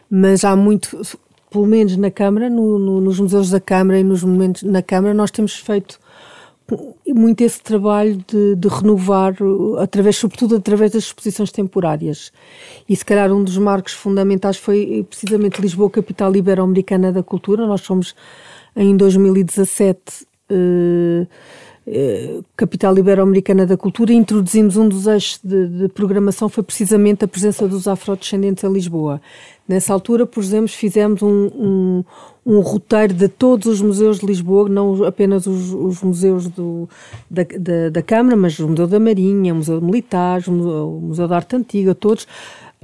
mas 0.10 0.44
há 0.44 0.56
muito, 0.56 1.00
pelo 1.52 1.68
menos 1.68 1.96
na 1.96 2.10
Câmara, 2.10 2.50
no, 2.50 2.80
no, 2.80 3.00
nos 3.00 3.20
museus 3.20 3.52
da 3.52 3.60
Câmara 3.60 4.00
e 4.00 4.04
nos 4.04 4.24
momentos 4.24 4.64
na 4.64 4.82
Câmara, 4.82 5.14
nós 5.14 5.30
temos 5.30 5.58
feito 5.58 6.00
muito 7.08 7.42
esse 7.42 7.62
trabalho 7.62 8.18
de, 8.28 8.56
de, 8.56 8.68
renovar, 8.68 9.36
através, 9.78 10.18
sobretudo 10.18 10.56
através 10.56 10.92
das 10.94 11.04
exposições 11.04 11.52
temporárias. 11.52 12.32
E 12.90 12.96
se 12.96 13.06
calhar 13.06 13.32
um 13.32 13.44
dos 13.44 13.60
marcos 13.60 13.94
fundamentais 13.94 14.58
foi 14.58 15.06
precisamente 15.08 15.62
Lisboa, 15.62 15.92
capital 15.92 16.36
ibero-americana 16.36 17.12
da 17.12 17.22
cultura. 17.22 17.68
Nós 17.68 17.86
fomos 17.86 18.16
em 18.76 18.98
2017. 18.98 20.26
Eh, 20.50 21.28
eh, 21.90 22.42
capital 22.58 22.98
Ibero-Americana 22.98 23.66
da 23.66 23.78
Cultura, 23.78 24.12
introduzimos 24.12 24.76
um 24.76 24.90
dos 24.90 25.08
eixos 25.08 25.40
de, 25.42 25.68
de, 25.68 25.88
programação 25.88 26.50
foi 26.50 26.62
precisamente 26.62 27.24
a 27.24 27.28
presença 27.30 27.66
dos 27.66 27.88
afrodescendentes 27.88 28.62
em 28.66 28.74
Lisboa. 28.74 29.22
Nessa 29.66 29.94
altura, 29.94 30.26
por 30.26 30.44
exemplo, 30.44 30.68
fizemos 30.68 31.22
um, 31.22 31.30
um, 31.30 32.04
um 32.46 32.60
roteiro 32.60 33.14
de 33.14 33.30
todos 33.30 33.68
os 33.68 33.82
museus 33.82 34.20
de 34.20 34.26
Lisboa, 34.26 34.68
não 34.68 35.06
apenas 35.06 35.48
os, 35.48 35.72
os 35.72 36.02
museus 36.02 36.50
do, 36.50 36.90
da, 37.32 37.44
da, 37.44 37.90
da, 37.90 38.02
Câmara, 38.02 38.36
mas 38.36 38.60
o 38.60 38.68
Museu 38.68 38.88
da 38.88 39.00
Marinha, 39.00 39.54
o 39.54 39.58
Museu 39.58 39.80
Militar, 39.82 40.42
o 40.46 40.52
Museu, 40.52 40.90
o 40.90 41.02
Museu 41.02 41.28
da 41.28 41.38
Arte 41.38 41.56
Antiga, 41.56 41.96
todos, 41.96 42.28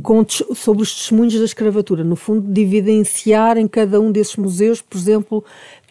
com, 0.02 0.26
sobre 0.56 0.82
os 0.82 0.96
testemunhos 0.96 1.38
da 1.38 1.46
escravatura. 1.46 2.04
No 2.04 2.16
fundo, 2.16 2.52
de 2.52 2.62
evidenciar 2.62 3.58
em 3.58 3.68
cada 3.68 4.00
um 4.00 4.14
desses 4.14 4.38
museus, 4.38 4.82
por 4.82 4.98
exemplo, 4.98 5.44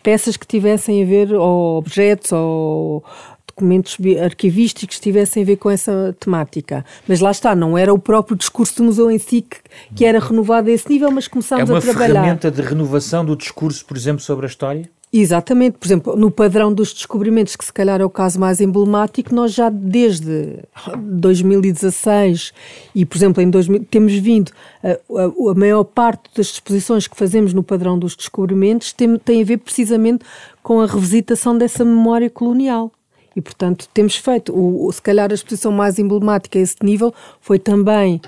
peças 0.02 0.36
que 0.36 0.46
tivessem 0.46 1.02
a 1.02 1.06
ver, 1.06 1.32
ou 1.34 1.78
objetos, 1.78 2.32
ou 2.32 3.04
documentos 3.46 3.96
arquivísticos 4.22 4.96
que 4.96 5.02
tivessem 5.02 5.42
a 5.42 5.46
ver 5.46 5.56
com 5.56 5.70
essa 5.70 6.16
temática. 6.18 6.84
Mas 7.06 7.20
lá 7.20 7.30
está, 7.30 7.54
não 7.54 7.76
era 7.76 7.92
o 7.92 7.98
próprio 7.98 8.36
discurso 8.36 8.76
do 8.76 8.84
museu 8.84 9.10
em 9.10 9.18
si 9.18 9.42
que, 9.42 9.58
que 9.94 10.04
era 10.04 10.18
renovado 10.18 10.70
a 10.70 10.72
esse 10.72 10.88
nível, 10.88 11.10
mas 11.10 11.28
começámos 11.28 11.70
a 11.70 11.80
trabalhar. 11.80 12.04
É 12.04 12.08
uma 12.08 12.14
ferramenta 12.14 12.50
de 12.50 12.62
renovação 12.62 13.24
do 13.24 13.36
discurso, 13.36 13.84
por 13.84 13.96
exemplo, 13.96 14.22
sobre 14.22 14.46
a 14.46 14.48
história? 14.48 14.88
Exatamente, 15.14 15.76
por 15.76 15.86
exemplo, 15.86 16.16
no 16.16 16.30
padrão 16.30 16.72
dos 16.72 16.94
descobrimentos, 16.94 17.54
que 17.54 17.66
se 17.66 17.72
calhar 17.72 18.00
é 18.00 18.04
o 18.04 18.08
caso 18.08 18.40
mais 18.40 18.62
emblemático, 18.62 19.34
nós 19.34 19.52
já 19.52 19.68
desde 19.68 20.60
2016 20.96 22.54
e, 22.94 23.04
por 23.04 23.18
exemplo, 23.18 23.42
em 23.42 23.50
2000, 23.50 23.84
temos 23.90 24.14
vindo, 24.14 24.50
a, 24.82 24.92
a, 24.92 25.50
a 25.50 25.54
maior 25.54 25.84
parte 25.84 26.30
das 26.34 26.46
exposições 26.46 27.06
que 27.06 27.14
fazemos 27.14 27.52
no 27.52 27.62
padrão 27.62 27.98
dos 27.98 28.16
descobrimentos 28.16 28.94
tem, 28.94 29.18
tem 29.18 29.42
a 29.42 29.44
ver 29.44 29.58
precisamente 29.58 30.24
com 30.62 30.80
a 30.80 30.86
revisitação 30.86 31.58
dessa 31.58 31.84
memória 31.84 32.30
colonial. 32.30 32.90
E, 33.36 33.40
portanto, 33.42 33.88
temos 33.92 34.16
feito, 34.16 34.50
o, 34.58 34.90
se 34.90 35.02
calhar 35.02 35.30
a 35.30 35.34
exposição 35.34 35.72
mais 35.72 35.98
emblemática 35.98 36.58
a 36.58 36.62
esse 36.62 36.76
nível 36.82 37.12
foi 37.38 37.58
também 37.58 38.18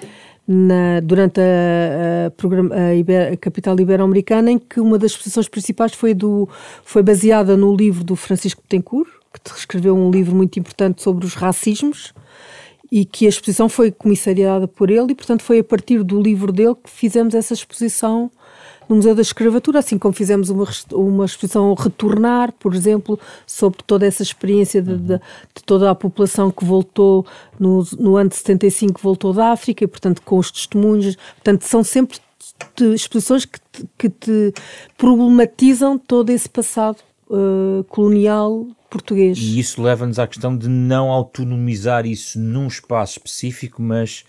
na, 0.47 1.01
durante 1.01 1.41
a, 1.41 2.27
a, 2.27 3.31
a, 3.31 3.33
a 3.33 3.37
capital 3.37 3.79
ibero-americana, 3.79 4.51
em 4.51 4.59
que 4.59 4.81
uma 4.81 4.99
das 4.99 5.13
exposições 5.13 5.49
principais 5.49 5.95
foi, 5.95 6.15
do, 6.15 6.49
foi 6.85 7.03
baseada 7.03 7.57
no 7.57 7.75
livro 7.75 8.05
do 8.05 8.15
Francisco 8.15 8.63
Betancourt, 8.63 9.09
que 9.33 9.51
escreveu 9.59 9.97
um 9.97 10.11
livro 10.11 10.35
muito 10.35 10.59
importante 10.59 11.03
sobre 11.03 11.27
os 11.27 11.35
racismos, 11.35 12.13
e 12.93 13.05
que 13.05 13.27
a 13.27 13.29
exposição 13.29 13.69
foi 13.69 13.91
comissariada 13.91 14.69
por 14.69 14.91
ele, 14.91 15.13
e 15.13 15.15
portanto 15.15 15.43
foi 15.43 15.59
a 15.59 15.65
partir 15.65 16.03
do 16.03 16.21
livro 16.21 16.53
dele 16.53 16.75
que 16.75 16.91
fizemos 16.91 17.35
essa 17.35 17.55
exposição 17.55 18.31
no 18.89 18.97
Museu 18.97 19.15
da 19.15 19.23
Escravatura, 19.23 19.79
assim 19.79 19.99
como 19.99 20.15
fizemos 20.15 20.51
uma, 20.51 20.67
uma 20.93 21.25
exposição 21.25 21.75
Retornar, 21.75 22.53
por 22.53 22.75
exemplo, 22.75 23.19
sobre 23.47 23.83
toda 23.87 24.07
essa 24.07 24.23
experiência 24.23 24.83
de, 24.83 24.97
de, 24.97 25.19
de 25.19 25.63
toda 25.65 25.91
a 25.91 25.95
população 25.95 26.51
que 26.51 26.65
voltou 26.65 27.27
no, 27.59 27.87
no 27.99 28.17
ano 28.17 28.31
de 28.31 28.37
75, 28.37 29.01
voltou 29.01 29.33
da 29.33 29.53
África, 29.53 29.85
e 29.85 29.87
portanto 29.87 30.23
com 30.23 30.39
os 30.39 30.51
testemunhos, 30.51 31.17
portanto 31.37 31.63
são 31.63 31.83
sempre 31.83 32.19
exposições 32.95 33.45
que 33.45 33.59
te, 33.73 33.89
que 33.99 34.09
te 34.11 34.53
problematizam 34.97 35.99
todo 35.99 36.31
esse 36.31 36.49
passado 36.49 36.99
uh, 37.29 37.85
colonial 37.85 38.67
português. 38.91 39.39
E 39.39 39.59
isso 39.59 39.83
leva-nos 39.83 40.19
à 40.19 40.27
questão 40.27 40.57
de 40.57 40.69
não 40.69 41.11
autonomizar 41.11 42.07
isso 42.07 42.39
num 42.39 42.69
espaço 42.69 43.19
específico, 43.19 43.83
mas 43.83 44.25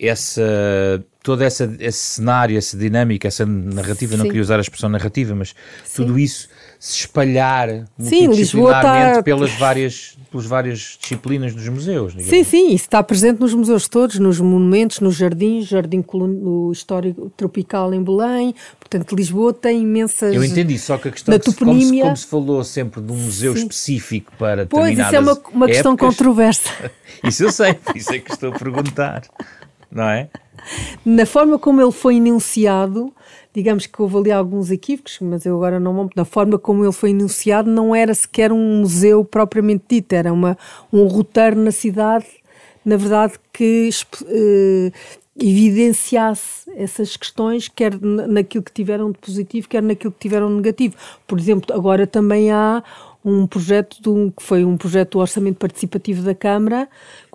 essa 0.00 1.04
todo 1.22 1.42
essa, 1.42 1.70
esse 1.78 1.98
cenário, 1.98 2.56
essa 2.56 2.76
dinâmica, 2.76 3.28
essa 3.28 3.44
narrativa, 3.44 4.12
Sim. 4.12 4.18
não 4.18 4.24
queria 4.24 4.40
usar 4.40 4.56
a 4.56 4.60
expressão 4.60 4.88
narrativa, 4.88 5.34
mas 5.34 5.54
Sim. 5.84 5.96
tudo 5.96 6.18
isso 6.18 6.48
se 6.78 7.00
espalhar 7.00 7.68
sim, 7.98 8.26
multidisciplinarmente 8.26 9.16
tá... 9.16 9.22
pelas, 9.22 9.52
várias, 9.52 10.16
pelas 10.30 10.46
várias 10.46 10.98
disciplinas 10.98 11.54
dos 11.54 11.68
museus. 11.68 12.12
Digamos. 12.12 12.30
Sim, 12.30 12.42
sim, 12.42 12.66
isso 12.68 12.84
está 12.84 13.02
presente 13.02 13.38
nos 13.38 13.52
museus 13.52 13.86
todos, 13.86 14.18
nos 14.18 14.40
monumentos, 14.40 14.98
nos 15.00 15.14
jardins, 15.14 15.68
Jardim 15.68 16.02
no 16.10 16.72
Histórico 16.72 17.30
Tropical 17.36 17.92
em 17.92 18.02
Belém, 18.02 18.54
portanto 18.78 19.14
Lisboa 19.14 19.52
tem 19.52 19.82
imensas... 19.82 20.34
Eu 20.34 20.42
entendi, 20.42 20.78
só 20.78 20.96
que 20.96 21.08
a 21.08 21.10
questão, 21.10 21.38
que 21.38 21.44
toponímia... 21.44 22.04
como, 22.04 22.16
se, 22.16 22.26
como, 22.26 22.40
se, 22.40 22.46
falou 22.46 22.64
sempre 22.64 23.02
de 23.02 23.12
um 23.12 23.16
museu 23.16 23.52
sim. 23.52 23.58
específico 23.58 24.32
para 24.38 24.64
Pois, 24.64 24.98
isso 24.98 25.14
é 25.14 25.20
uma, 25.20 25.38
uma 25.52 25.66
questão 25.66 25.94
controversa. 25.94 26.70
isso 27.22 27.44
eu 27.44 27.52
sei, 27.52 27.76
isso 27.94 28.10
é 28.10 28.18
que 28.20 28.32
estou 28.32 28.54
a 28.54 28.58
perguntar, 28.58 29.24
não 29.90 30.04
é? 30.04 30.28
Na 31.04 31.24
forma 31.26 31.58
como 31.58 31.80
ele 31.80 31.92
foi 31.92 32.16
enunciado, 32.16 33.12
digamos 33.54 33.86
que 33.86 34.00
houve 34.00 34.16
ali 34.16 34.32
alguns 34.32 34.70
equívocos, 34.70 35.18
mas 35.20 35.44
eu 35.46 35.56
agora 35.56 35.80
não 35.80 36.08
Na 36.14 36.24
forma 36.24 36.58
como 36.58 36.84
ele 36.84 36.92
foi 36.92 37.10
enunciado, 37.10 37.70
não 37.70 37.94
era 37.94 38.14
sequer 38.14 38.52
um 38.52 38.80
museu 38.80 39.24
propriamente 39.24 39.84
dito, 39.88 40.12
era 40.12 40.32
uma, 40.32 40.56
um 40.92 41.06
roteiro 41.06 41.56
na 41.56 41.72
cidade, 41.72 42.26
na 42.84 42.96
verdade, 42.96 43.34
que 43.52 43.90
eh, 44.26 44.92
evidenciasse 45.38 46.70
essas 46.76 47.16
questões, 47.16 47.68
quer 47.68 47.98
naquilo 48.00 48.62
que 48.62 48.72
tiveram 48.72 49.10
de 49.10 49.18
positivo, 49.18 49.68
quer 49.68 49.82
naquilo 49.82 50.12
que 50.12 50.20
tiveram 50.20 50.48
de 50.48 50.56
negativo. 50.56 50.96
Por 51.26 51.38
exemplo, 51.38 51.74
agora 51.74 52.06
também 52.06 52.50
há 52.50 52.82
um 53.24 53.46
projeto 53.46 54.14
um, 54.14 54.30
que 54.30 54.42
foi 54.42 54.64
um 54.64 54.76
projeto 54.76 55.12
do 55.12 55.18
Orçamento 55.18 55.56
Participativo 55.56 56.22
da 56.22 56.34
Câmara, 56.34 56.88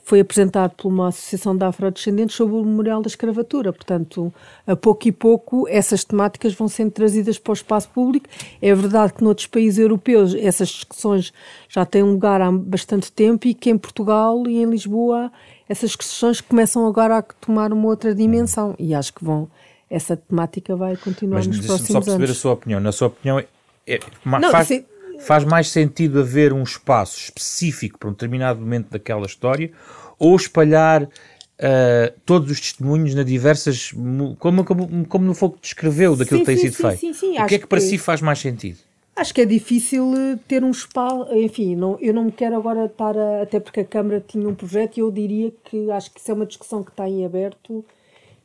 foi 0.05 0.19
apresentado 0.19 0.75
por 0.75 0.87
uma 0.87 1.07
associação 1.07 1.57
de 1.57 1.65
afrodescendentes 1.65 2.35
sobre 2.35 2.55
o 2.55 2.63
memorial 2.63 3.01
da 3.01 3.07
escravatura. 3.07 3.73
Portanto, 3.73 4.31
a 4.67 4.75
pouco 4.75 5.07
e 5.07 5.11
pouco, 5.11 5.67
essas 5.67 6.03
temáticas 6.03 6.53
vão 6.53 6.67
sendo 6.67 6.91
trazidas 6.91 7.39
para 7.39 7.49
o 7.49 7.53
espaço 7.55 7.89
público. 7.89 8.27
É 8.61 8.73
verdade 8.75 9.13
que 9.13 9.23
noutros 9.23 9.47
países 9.47 9.79
europeus 9.79 10.35
essas 10.35 10.69
discussões 10.69 11.33
já 11.67 11.83
têm 11.87 12.03
lugar 12.03 12.39
há 12.39 12.51
bastante 12.51 13.11
tempo 13.11 13.47
e 13.47 13.55
que 13.55 13.71
em 13.71 13.77
Portugal 13.79 14.47
e 14.47 14.61
em 14.61 14.69
Lisboa 14.69 15.31
essas 15.67 15.95
questões 15.95 16.39
começam 16.39 16.85
agora 16.85 17.17
a 17.17 17.21
tomar 17.23 17.73
uma 17.73 17.87
outra 17.87 18.13
dimensão 18.13 18.75
e 18.77 18.93
acho 18.93 19.11
que 19.11 19.25
vão 19.25 19.49
essa 19.89 20.15
temática 20.15 20.75
vai 20.75 20.95
continuar 20.97 21.37
Mas, 21.37 21.47
nos 21.47 21.65
próximos 21.65 21.87
só 21.87 21.99
perceber 21.99 22.25
anos. 22.25 22.37
a 22.37 22.39
sua 22.39 22.53
opinião. 22.53 22.79
Na 22.79 22.91
sua 22.91 23.07
opinião, 23.07 23.39
é, 23.39 23.45
é, 23.87 23.99
Não, 24.23 24.51
faz, 24.51 24.67
se... 24.67 24.85
faz 25.20 25.43
mais 25.43 25.70
sentido 25.70 26.20
haver 26.20 26.53
um 26.53 26.63
espaço 26.63 27.20
específico 27.20 27.97
para 27.99 28.09
um 28.09 28.11
determinado 28.11 28.59
momento 28.59 28.89
daquela 28.89 29.26
história 29.26 29.72
ou 30.18 30.36
espalhar 30.36 31.03
uh, 31.03 32.20
todos 32.26 32.51
os 32.51 32.59
testemunhos 32.59 33.13
na 33.16 33.24
diversas. 33.24 33.91
Como, 34.39 34.63
como, 34.63 35.05
como 35.05 35.26
no 35.26 35.34
fogo 35.34 35.57
descreveu 35.61 36.16
daquilo 36.16 36.39
sim, 36.39 36.45
que 36.45 36.51
tem 36.51 36.57
sim, 36.57 36.63
sido 36.63 36.76
sim, 36.76 36.84
feito. 36.84 36.99
Sim, 36.99 37.13
sim, 37.13 37.41
o 37.41 37.45
que 37.45 37.55
é 37.55 37.59
que 37.59 37.68
para 37.68 37.80
que... 37.80 37.86
si 37.86 37.97
faz 37.97 38.22
mais 38.22 38.39
sentido? 38.39 38.78
Acho 39.16 39.34
que 39.34 39.39
é 39.39 39.45
difícil 39.45 40.13
eh, 40.13 40.38
ter 40.45 40.61
um 40.61 40.72
espaço, 40.72 41.34
enfim, 41.34 41.74
não, 41.74 41.97
eu 42.01 42.13
não 42.13 42.26
me 42.26 42.34
quero 42.34 42.53
agora 42.57 42.86
estar 42.86 43.18
a, 43.18 43.43
até 43.43 43.61
porque 43.61 43.80
a 43.80 43.86
Câmara 43.86 44.22
tinha 44.26 44.45
um 44.45 44.53
projeto 44.53 44.97
e 44.97 44.99
eu 44.99 45.09
diria 45.09 45.53
que 45.63 45.89
acho 45.89 46.11
que 46.11 46.20
isso 46.20 46.32
é 46.32 46.34
uma 46.34 46.45
discussão 46.45 46.84
que 46.84 46.91
está 46.91 47.07
em 47.07 47.26
aberto 47.26 47.86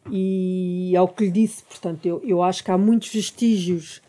e 0.08 0.94
ao 0.96 1.08
que 1.08 1.24
lhe 1.24 1.30
disse, 1.32 1.64
portanto, 1.64 2.06
eu, 2.06 2.22
eu 2.24 2.40
acho 2.40 2.62
que 2.62 2.70
há 2.70 2.78
muitos 2.78 3.12
vestígios 3.12 4.00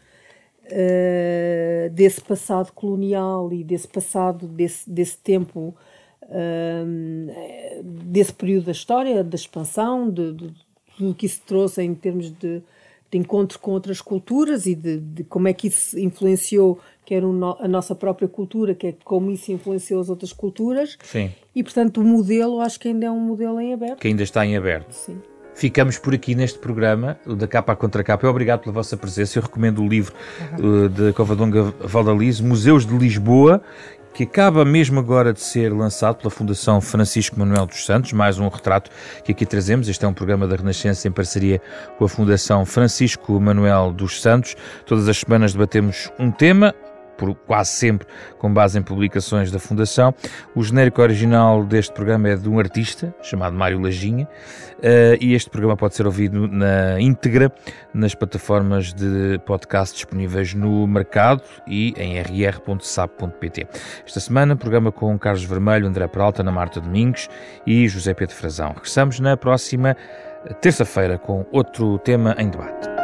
uh, 0.71 1.89
desse 1.91 2.21
passado 2.21 2.71
colonial 2.71 3.51
e 3.53 3.63
desse 3.63 3.87
passado, 3.87 4.47
desse, 4.47 4.89
desse 4.89 5.17
tempo, 5.17 5.75
uh, 6.23 7.83
desse 7.83 8.33
período 8.33 8.65
da 8.65 8.71
história, 8.71 9.23
da 9.23 9.35
expansão, 9.35 10.09
de, 10.09 10.33
de, 10.33 10.53
tudo 10.97 11.15
que 11.15 11.25
isso 11.25 11.41
trouxe 11.45 11.81
em 11.81 11.93
termos 11.93 12.31
de, 12.31 12.61
de 13.11 13.17
encontro 13.17 13.59
com 13.59 13.71
outras 13.71 14.01
culturas 14.01 14.65
e 14.65 14.75
de, 14.75 14.97
de 14.99 15.23
como 15.23 15.47
é 15.47 15.53
que 15.53 15.67
isso 15.67 15.99
influenciou 15.99 16.79
quer 17.11 17.21
no, 17.21 17.57
a 17.59 17.67
nossa 17.67 17.93
própria 17.93 18.27
cultura, 18.27 18.73
quer 18.73 18.95
como 19.03 19.31
isso 19.31 19.51
influenciou 19.51 19.99
as 19.99 20.09
outras 20.09 20.31
culturas. 20.31 20.97
Sim. 21.03 21.29
E, 21.53 21.61
portanto, 21.61 21.99
o 21.99 22.03
modelo, 22.05 22.61
acho 22.61 22.79
que 22.79 22.87
ainda 22.87 23.07
é 23.07 23.11
um 23.11 23.19
modelo 23.19 23.59
em 23.59 23.73
aberto. 23.73 23.99
Que 23.99 24.07
ainda 24.07 24.23
está 24.23 24.45
em 24.45 24.55
aberto. 24.55 24.93
Sim. 24.93 25.21
Ficamos 25.53 25.97
por 25.97 26.13
aqui 26.13 26.33
neste 26.33 26.59
programa, 26.59 27.17
o 27.25 27.35
da 27.35 27.47
capa 27.47 27.73
à 27.73 27.75
contra 27.75 28.03
capa. 28.03 28.27
Obrigado 28.27 28.61
pela 28.61 28.73
vossa 28.73 28.95
presença. 28.97 29.37
Eu 29.37 29.43
recomendo 29.43 29.81
o 29.81 29.87
livro 29.87 30.13
uhum. 30.59 30.85
uh, 30.85 30.89
de 30.89 31.13
Covadonga 31.13 31.73
Valdalize, 31.81 32.41
Museus 32.41 32.85
de 32.85 32.97
Lisboa, 32.97 33.61
que 34.13 34.23
acaba 34.23 34.65
mesmo 34.65 34.99
agora 34.99 35.33
de 35.33 35.41
ser 35.41 35.71
lançado 35.71 36.17
pela 36.17 36.29
Fundação 36.29 36.81
Francisco 36.81 37.39
Manuel 37.39 37.65
dos 37.65 37.85
Santos, 37.85 38.11
mais 38.11 38.39
um 38.39 38.47
retrato 38.47 38.89
que 39.23 39.31
aqui 39.31 39.45
trazemos. 39.45 39.87
Este 39.87 40.03
é 40.03 40.07
um 40.07 40.13
programa 40.13 40.47
da 40.47 40.55
Renascença 40.55 41.07
em 41.07 41.11
parceria 41.11 41.61
com 41.97 42.05
a 42.05 42.09
Fundação 42.09 42.65
Francisco 42.65 43.39
Manuel 43.39 43.91
dos 43.91 44.21
Santos. 44.21 44.55
Todas 44.85 45.07
as 45.07 45.17
semanas 45.17 45.53
debatemos 45.53 46.11
um 46.19 46.31
tema 46.31 46.73
por 47.21 47.35
quase 47.35 47.69
sempre 47.69 48.07
com 48.39 48.51
base 48.51 48.79
em 48.79 48.81
publicações 48.81 49.51
da 49.51 49.59
Fundação. 49.59 50.11
O 50.55 50.63
genérico 50.63 51.03
original 51.03 51.63
deste 51.63 51.93
programa 51.93 52.29
é 52.29 52.35
de 52.35 52.49
um 52.49 52.57
artista 52.57 53.13
chamado 53.21 53.55
Mário 53.55 53.79
Lajinha 53.79 54.25
uh, 54.25 55.17
e 55.21 55.35
este 55.35 55.51
programa 55.51 55.77
pode 55.77 55.93
ser 55.93 56.07
ouvido 56.07 56.47
na 56.47 56.99
íntegra 56.99 57.53
nas 57.93 58.15
plataformas 58.15 58.91
de 58.91 59.39
podcast 59.45 59.93
disponíveis 59.93 60.55
no 60.55 60.87
mercado 60.87 61.43
e 61.67 61.93
em 61.95 62.19
rr.sap.pt. 62.19 63.67
Esta 64.03 64.19
semana, 64.19 64.55
programa 64.55 64.91
com 64.91 65.17
Carlos 65.19 65.43
Vermelho, 65.43 65.85
André 65.85 66.07
Peralta, 66.07 66.41
Ana 66.41 66.51
Marta 66.51 66.81
Domingos 66.81 67.29
e 67.67 67.87
José 67.87 68.15
Pedro 68.15 68.33
Frazão. 68.33 68.69
Regressamos 68.69 69.19
na 69.19 69.37
próxima 69.37 69.95
terça-feira 70.59 71.19
com 71.19 71.45
outro 71.51 71.99
tema 71.99 72.35
em 72.39 72.49
debate. 72.49 73.00